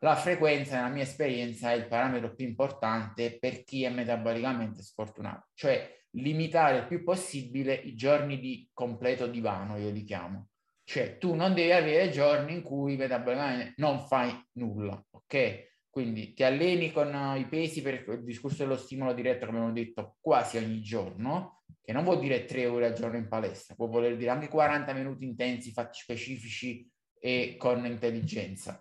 [0.00, 5.48] la frequenza, nella mia esperienza, è il parametro più importante per chi è metabolicamente sfortunato.
[5.54, 10.48] Cioè, limitare il più possibile i giorni di completo divano, io li chiamo.
[10.84, 15.74] Cioè tu non devi avere giorni in cui metabolicamente non fai nulla, ok?
[15.90, 20.16] Quindi ti alleni con i pesi per il discorso dello stimolo diretto, come abbiamo detto,
[20.20, 24.16] quasi ogni giorno, che non vuol dire tre ore al giorno in palestra, può voler
[24.16, 26.88] dire anche 40 minuti intensi, fatti specifici
[27.18, 28.80] e con intelligenza.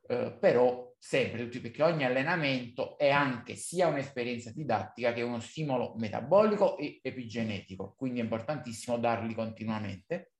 [0.00, 6.76] Uh, però sempre perché ogni allenamento è anche sia un'esperienza didattica che uno stimolo metabolico
[6.76, 10.32] e epigenetico, quindi è importantissimo darli continuamente.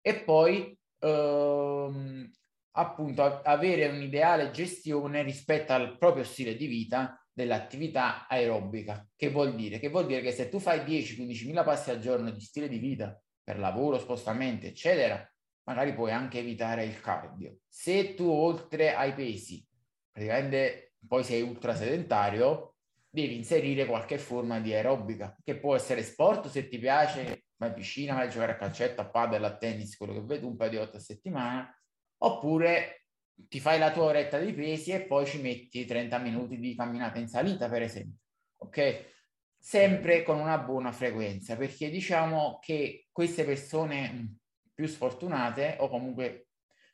[0.00, 2.30] E poi ehm,
[2.72, 9.06] appunto avere un'ideale gestione rispetto al proprio stile di vita dell'attività aerobica.
[9.14, 9.78] Che vuol dire?
[9.78, 12.78] Che vuol dire che se tu fai 10-15 mila passi al giorno di stile di
[12.78, 15.26] vita per lavoro, spostamenti, eccetera,
[15.64, 17.58] magari puoi anche evitare il cardio.
[17.68, 19.64] Se tu oltre ai pesi,
[20.10, 22.76] praticamente poi sei ultra sedentario,
[23.08, 27.74] devi inserire qualche forma di aerobica, che può essere sport se ti piace, vai in
[27.74, 30.70] piscina, vai a giocare a calcetto, a padel, a tennis, quello che vedi, un paio
[30.70, 31.70] di volte a settimana,
[32.18, 36.74] oppure ti fai la tua oretta di pesi e poi ci metti 30 minuti di
[36.74, 38.18] camminata in salita, per esempio.
[38.58, 39.10] Ok?
[39.58, 44.38] Sempre con una buona frequenza, perché diciamo che queste persone
[44.74, 46.48] più sfortunate o comunque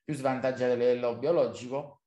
[0.04, 2.02] più svantaggiate a livello biologico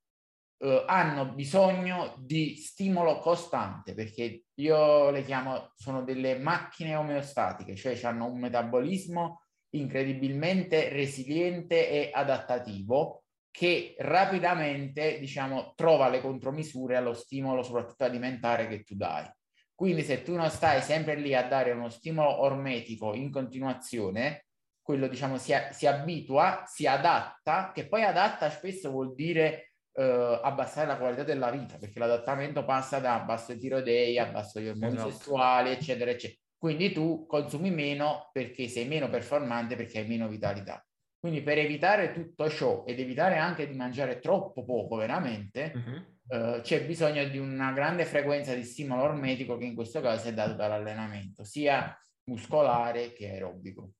[0.57, 7.99] eh, hanno bisogno di stimolo costante perché io le chiamo sono delle macchine omeostatiche, cioè
[8.03, 17.63] hanno un metabolismo incredibilmente resiliente e adattativo che rapidamente diciamo trova le contromisure allo stimolo
[17.63, 19.29] soprattutto alimentare che tu dai.
[19.73, 24.45] Quindi se tu non stai sempre lì a dare uno stimolo ormetico in continuazione,
[24.81, 30.87] quello diciamo si, si abitua, si adatta, che poi adatta spesso vuol dire eh, abbassare
[30.87, 35.11] la qualità della vita, perché l'adattamento passa da basso tiroidea, basso gli ormoni esatto.
[35.11, 36.39] sessuali, eccetera, eccetera.
[36.57, 40.85] Quindi tu consumi meno perché sei meno performante, perché hai meno vitalità.
[41.19, 46.35] Quindi per evitare tutto ciò ed evitare anche di mangiare troppo poco veramente, uh-huh.
[46.35, 50.33] eh, c'è bisogno di una grande frequenza di stimolo ormetico che in questo caso è
[50.33, 53.91] dato dall'allenamento, sia muscolare che aerobico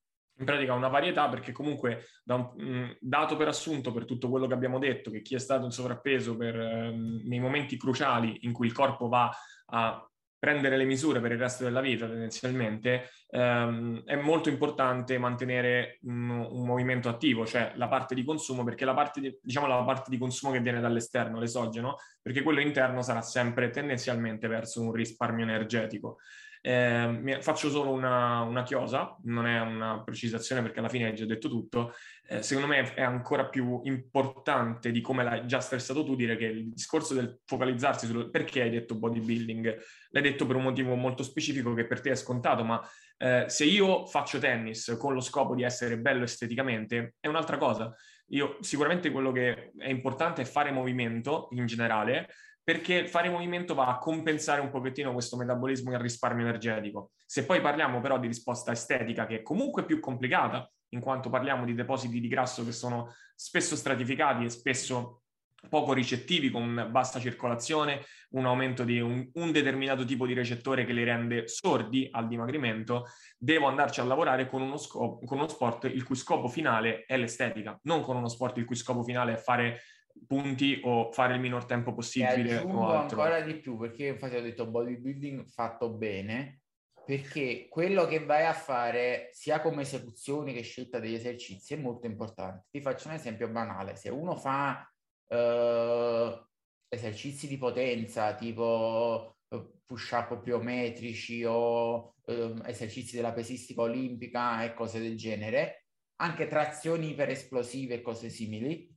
[0.41, 4.47] in pratica una varietà perché comunque da un, mm, dato per assunto per tutto quello
[4.47, 8.51] che abbiamo detto che chi è stato in sovrappeso per, ehm, nei momenti cruciali in
[8.51, 9.31] cui il corpo va
[9.67, 10.05] a
[10.37, 16.29] prendere le misure per il resto della vita tendenzialmente ehm, è molto importante mantenere un,
[16.31, 20.09] un, movimento attivo cioè la parte di consumo perché la parte di, diciamo la parte
[20.09, 25.43] di consumo che viene dall'esterno l'esogeno perché quello interno sarà sempre tendenzialmente verso un risparmio
[25.43, 26.17] energetico
[26.61, 31.25] eh, faccio solo una, una, chiosa, non è una precisazione perché alla fine hai già
[31.25, 31.93] detto tutto.
[32.27, 36.45] Eh, secondo me è ancora più importante di come l'hai già stressato tu dire che
[36.45, 39.77] il discorso del focalizzarsi sul perché hai detto bodybuilding,
[40.11, 42.79] l'hai detto per un motivo molto specifico che per te è scontato, ma
[43.17, 47.93] eh, se io faccio tennis con lo scopo di essere bello esteticamente è un'altra cosa.
[48.27, 52.29] Io sicuramente quello che è importante è fare movimento in generale,
[52.63, 57.11] perché fare movimento va a compensare un pochettino questo metabolismo e il risparmio energetico.
[57.25, 61.65] Se poi parliamo però di risposta estetica, che è comunque più complicata, in quanto parliamo
[61.65, 65.21] di depositi di grasso che sono spesso stratificati e spesso
[65.69, 70.93] poco ricettivi, con bassa circolazione, un aumento di un, un, determinato tipo di recettore che
[70.93, 73.05] li rende sordi al dimagrimento,
[73.37, 77.17] devo andarci a lavorare con uno, scopo, con uno sport il cui scopo finale è
[77.17, 79.81] l'estetica, non con uno sport il cui scopo finale è fare
[80.25, 82.49] punti o fare il minor tempo possibile.
[82.49, 86.61] E aggiungo ancora di più, perché infatti ho detto bodybuilding fatto bene,
[87.05, 92.05] perché quello che vai a fare sia come esecuzione che scelta degli esercizi è molto
[92.05, 92.67] importante.
[92.69, 94.89] Ti faccio un esempio banale, se uno fa
[95.27, 96.47] uh,
[96.87, 104.99] esercizi di potenza tipo uh, push-up pliometrici o uh, esercizi della pesistica olimpica e cose
[104.99, 105.85] del genere,
[106.21, 108.90] anche trazioni iperesplosive e cose simili,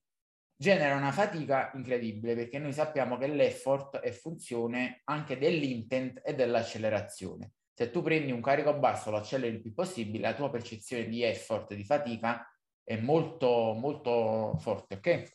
[0.57, 7.53] genera una fatica incredibile perché noi sappiamo che l'effort è funzione anche dell'intent e dell'accelerazione.
[7.73, 11.23] Se tu prendi un carico basso, lo acceleri il più possibile, la tua percezione di
[11.23, 12.49] effort, di fatica
[12.85, 15.33] è molto, molto forte, ok?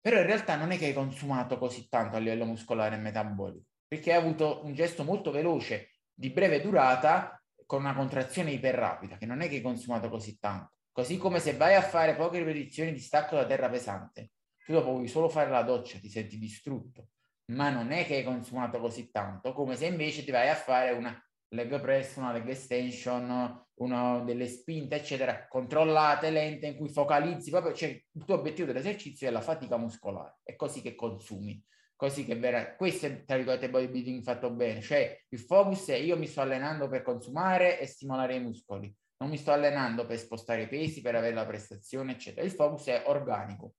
[0.00, 3.66] Però in realtà non è che hai consumato così tanto a livello muscolare e metabolico,
[3.86, 9.26] perché hai avuto un gesto molto veloce, di breve durata, con una contrazione iperrapida, che
[9.26, 10.72] non è che hai consumato così tanto.
[10.92, 14.30] Così come se vai a fare poche ripetizioni di stacco da terra pesante,
[14.66, 17.10] tu dopo vuoi solo fare la doccia, ti senti distrutto,
[17.52, 20.90] ma non è che hai consumato così tanto, come se invece ti vai a fare
[20.90, 21.16] una
[21.50, 27.50] leg press, una leg extension, una delle spinte, eccetera, controllate, lente, in cui focalizzi.
[27.50, 31.62] Proprio, cioè il tuo obiettivo dell'esercizio è la fatica muscolare, è così che consumi,
[31.94, 32.74] così che vera...
[32.74, 36.88] questo è, tra virgolette, bodybuilding fatto bene, cioè il focus è io mi sto allenando
[36.88, 41.14] per consumare e stimolare i muscoli, non mi sto allenando per spostare i pesi, per
[41.14, 43.74] avere la prestazione, eccetera, il focus è organico.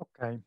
[0.00, 0.40] Ok.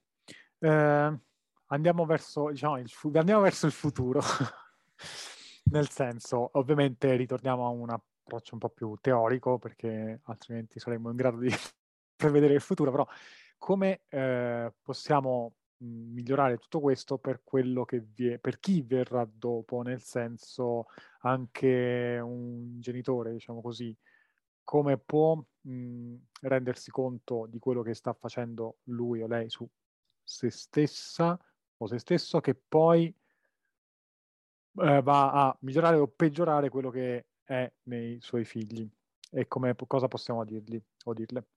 [0.60, 1.20] Eh,
[1.68, 4.20] andiamo, verso, diciamo, il fu- andiamo verso il futuro.
[5.66, 11.16] Nel senso, ovviamente ritorniamo a un approccio un po' più teorico, perché altrimenti saremmo in
[11.16, 11.49] grado di
[12.16, 13.08] prevedere il futuro, però
[13.58, 20.01] come eh, possiamo migliorare tutto questo per quello che vi per chi verrà dopo, nel
[20.01, 20.88] senso
[21.22, 23.95] anche un genitore, diciamo così,
[24.64, 29.70] come può mh, rendersi conto di quello che sta facendo lui o lei su
[30.24, 31.38] se stessa
[31.78, 33.14] o se stesso, che poi
[34.76, 38.88] eh, va a migliorare o peggiorare quello che è nei suoi figli
[39.32, 41.47] e come, cosa possiamo dirgli o dirle?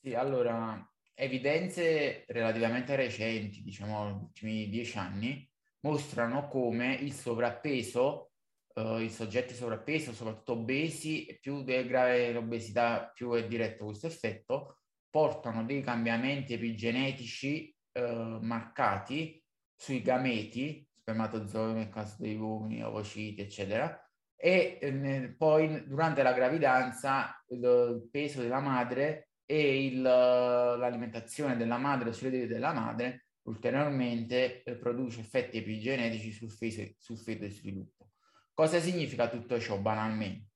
[0.00, 5.50] Sì, allora, evidenze relativamente recenti, diciamo, negli ultimi dieci anni,
[5.80, 8.32] mostrano come il sovrappeso
[8.76, 14.80] uh, i soggetti sovrappeso, soprattutto obesi, più è grave l'obesità, più è diretto questo effetto,
[15.10, 19.42] portano dei cambiamenti epigenetici uh, marcati
[19.74, 24.00] sui gameti, spermatozoi nel caso dei uomini, ovociti, eccetera,
[24.38, 32.12] e eh, poi durante la gravidanza il, peso della madre e il, l'alimentazione della madre,
[32.12, 38.05] sulle diete della madre, ulteriormente eh, produce effetti epigenetici sul, fese, sul feto e sviluppo.
[38.56, 40.52] Cosa significa tutto ciò banalmente?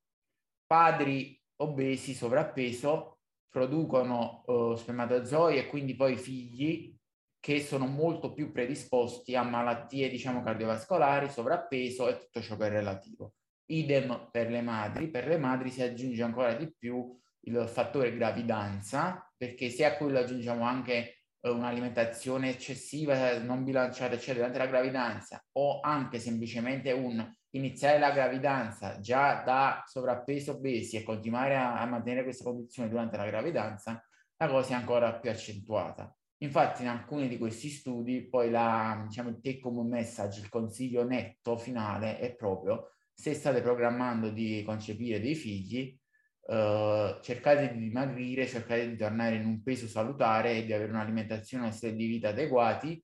[0.67, 6.97] Padri obesi, sovrappeso, producono uh, spermatozoi e quindi poi figli
[7.39, 12.71] che sono molto più predisposti a malattie, diciamo, cardiovascolari, sovrappeso e tutto ciò che è
[12.71, 13.35] relativo.
[13.67, 15.11] Idem per le madri.
[15.11, 20.21] Per le madri si aggiunge ancora di più il fattore gravidanza, perché se a quello
[20.21, 27.99] aggiungiamo anche un'alimentazione eccessiva, non bilanciata, eccetera, durante la gravidanza, o anche semplicemente un iniziare
[27.99, 33.27] la gravidanza già da sovrappeso obesi e continuare a, a mantenere questa condizione durante la
[33.27, 34.05] gravidanza,
[34.37, 36.15] la cosa è ancora più accentuata.
[36.43, 41.05] Infatti in alcuni di questi studi poi la, diciamo, il take home message, il consiglio
[41.05, 45.95] netto finale è proprio se state programmando di concepire dei figli,
[46.47, 51.65] eh, cercate di dimagrire, cercate di tornare in un peso salutare e di avere un'alimentazione
[51.65, 53.03] e uno stile di vita adeguati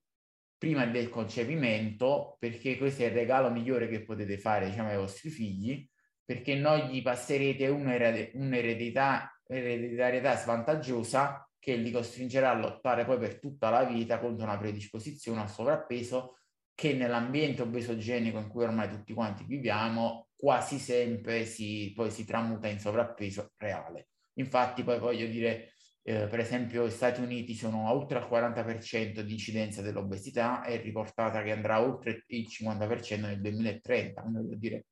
[0.59, 5.29] prima del concepimento, perché questo è il regalo migliore che potete fare diciamo, ai vostri
[5.29, 5.89] figli,
[6.25, 13.71] perché non gli passerete un'eredità, un'ereditarietà svantaggiosa che li costringerà a lottare poi per tutta
[13.71, 16.39] la vita contro una predisposizione al sovrappeso
[16.77, 22.69] che nell'ambiente obesogenico in cui ormai tutti quanti viviamo quasi sempre si, poi si tramuta
[22.69, 24.09] in sovrappeso reale.
[24.35, 25.73] Infatti poi voglio dire,
[26.03, 31.43] eh, per esempio, gli Stati Uniti sono oltre al 40% di incidenza dell'obesità, è riportata
[31.43, 34.21] che andrà oltre il 50% nel 2030.
[34.21, 34.85] Quindi voglio dire,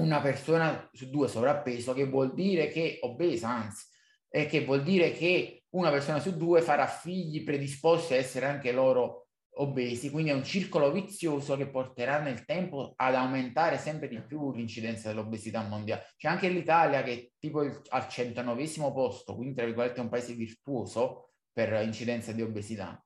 [0.00, 3.86] una persona su due sovrappeso, che vuol dire che obesa, anzi,
[4.28, 8.72] e che vuol dire che una persona su due farà figli predisposti a essere anche
[8.72, 14.22] loro obesi, quindi è un circolo vizioso che porterà nel tempo ad aumentare sempre di
[14.22, 16.06] più l'incidenza dell'obesità mondiale.
[16.16, 20.08] C'è anche l'Italia che è tipo il, al 109 posto, quindi tra virgolette è un
[20.08, 23.02] paese virtuoso, per incidenza di obesità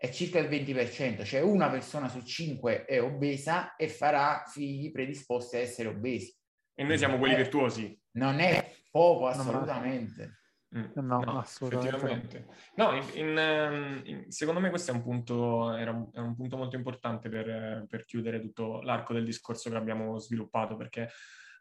[0.00, 5.56] è circa il 20%, cioè una persona su cinque è obesa e farà figli predisposti
[5.56, 6.32] a essere obesi.
[6.72, 8.00] E noi siamo quelli virtuosi.
[8.12, 10.38] Non è poco assolutamente.
[10.76, 10.84] Mm.
[10.96, 12.46] No, no, assolutamente.
[12.74, 16.56] No, in, in, ehm, in, secondo me questo è un punto, era un, un punto
[16.58, 21.08] molto importante per, per, chiudere tutto l'arco del discorso che abbiamo sviluppato, perché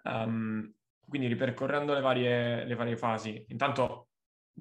[0.04, 0.70] um,
[1.08, 4.10] quindi ripercorrendo le varie, le varie fasi, intanto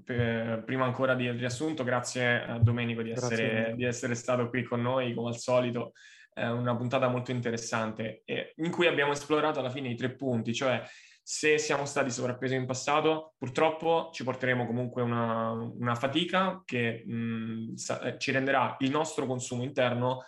[0.05, 4.81] per, prima ancora del riassunto, grazie a Domenico di essere, di essere, stato qui con
[4.81, 5.93] noi, come al solito.
[6.33, 10.53] È una puntata molto interessante e in cui abbiamo esplorato alla fine i tre punti,
[10.53, 10.83] cioè
[11.29, 17.75] se siamo stati sovrappesi in passato, purtroppo ci porteremo comunque una, una fatica che mh,
[17.75, 20.23] sa- ci renderà il nostro consumo interno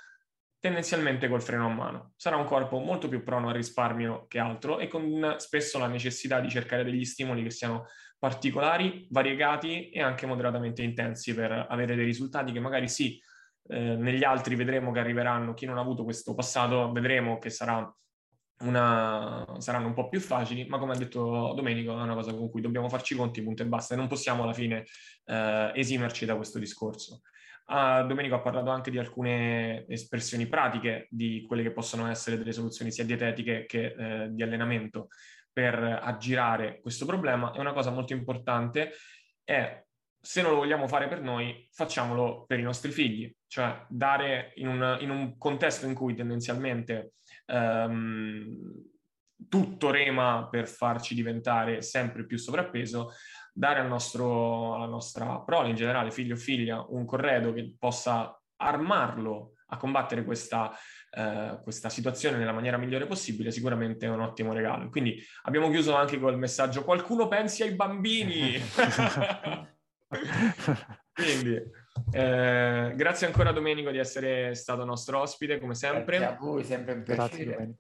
[0.58, 2.14] tendenzialmente col freno a mano.
[2.16, 6.40] Sarà un corpo molto più prono al risparmio che altro e con spesso la necessità
[6.40, 7.86] di cercare degli stimoli che siano
[8.18, 13.22] particolari, variegati e anche moderatamente intensi per avere dei risultati che magari sì,
[13.68, 17.88] eh, negli altri vedremo che arriveranno, chi non ha avuto questo passato vedremo che sarà
[18.60, 22.50] una, saranno un po' più facili, ma come ha detto Domenico è una cosa con
[22.50, 24.84] cui dobbiamo farci conti, punto e basta, e non possiamo alla fine
[25.26, 27.22] eh, esimerci da questo discorso.
[27.66, 32.52] Uh, Domenico ha parlato anche di alcune espressioni pratiche di quelle che possono essere delle
[32.52, 35.08] soluzioni sia dietetiche che eh, di allenamento
[35.52, 37.52] per aggirare questo problema.
[37.52, 38.92] E una cosa molto importante
[39.44, 39.84] è
[40.18, 44.68] se non lo vogliamo fare per noi, facciamolo per i nostri figli, cioè dare in
[44.68, 47.12] un, in un contesto in cui tendenzialmente
[47.48, 48.86] um,
[49.48, 53.12] tutto rema per farci diventare sempre più sovrappeso,
[53.52, 58.40] dare al nostro, alla nostra prole in generale, figlio o figlia, un corredo che possa
[58.56, 60.72] armarlo a combattere questa,
[61.10, 64.88] eh, questa situazione nella maniera migliore possibile, sicuramente è un ottimo regalo.
[64.88, 68.58] Quindi abbiamo chiuso anche col messaggio qualcuno pensi ai bambini.
[71.12, 71.60] Quindi
[72.10, 76.18] eh, grazie ancora Domenico di essere stato nostro ospite, come sempre.
[76.18, 77.44] Grazie a voi, sempre un piacere.
[77.44, 77.74] Grazie,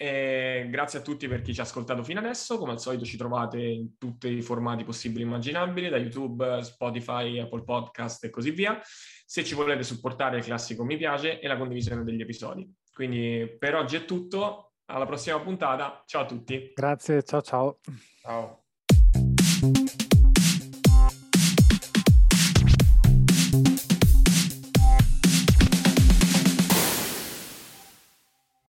[0.00, 2.56] e grazie a tutti per chi ci ha ascoltato fino adesso.
[2.56, 7.40] Come al solito ci trovate in tutti i formati possibili e immaginabili, da YouTube, Spotify,
[7.40, 8.80] Apple Podcast e così via.
[8.82, 12.72] Se ci volete supportare il classico mi piace e la condivisione degli episodi.
[12.92, 16.02] Quindi per oggi è tutto, alla prossima puntata.
[16.06, 16.72] Ciao a tutti.
[16.74, 17.78] Grazie, ciao ciao.
[18.22, 18.67] Ciao.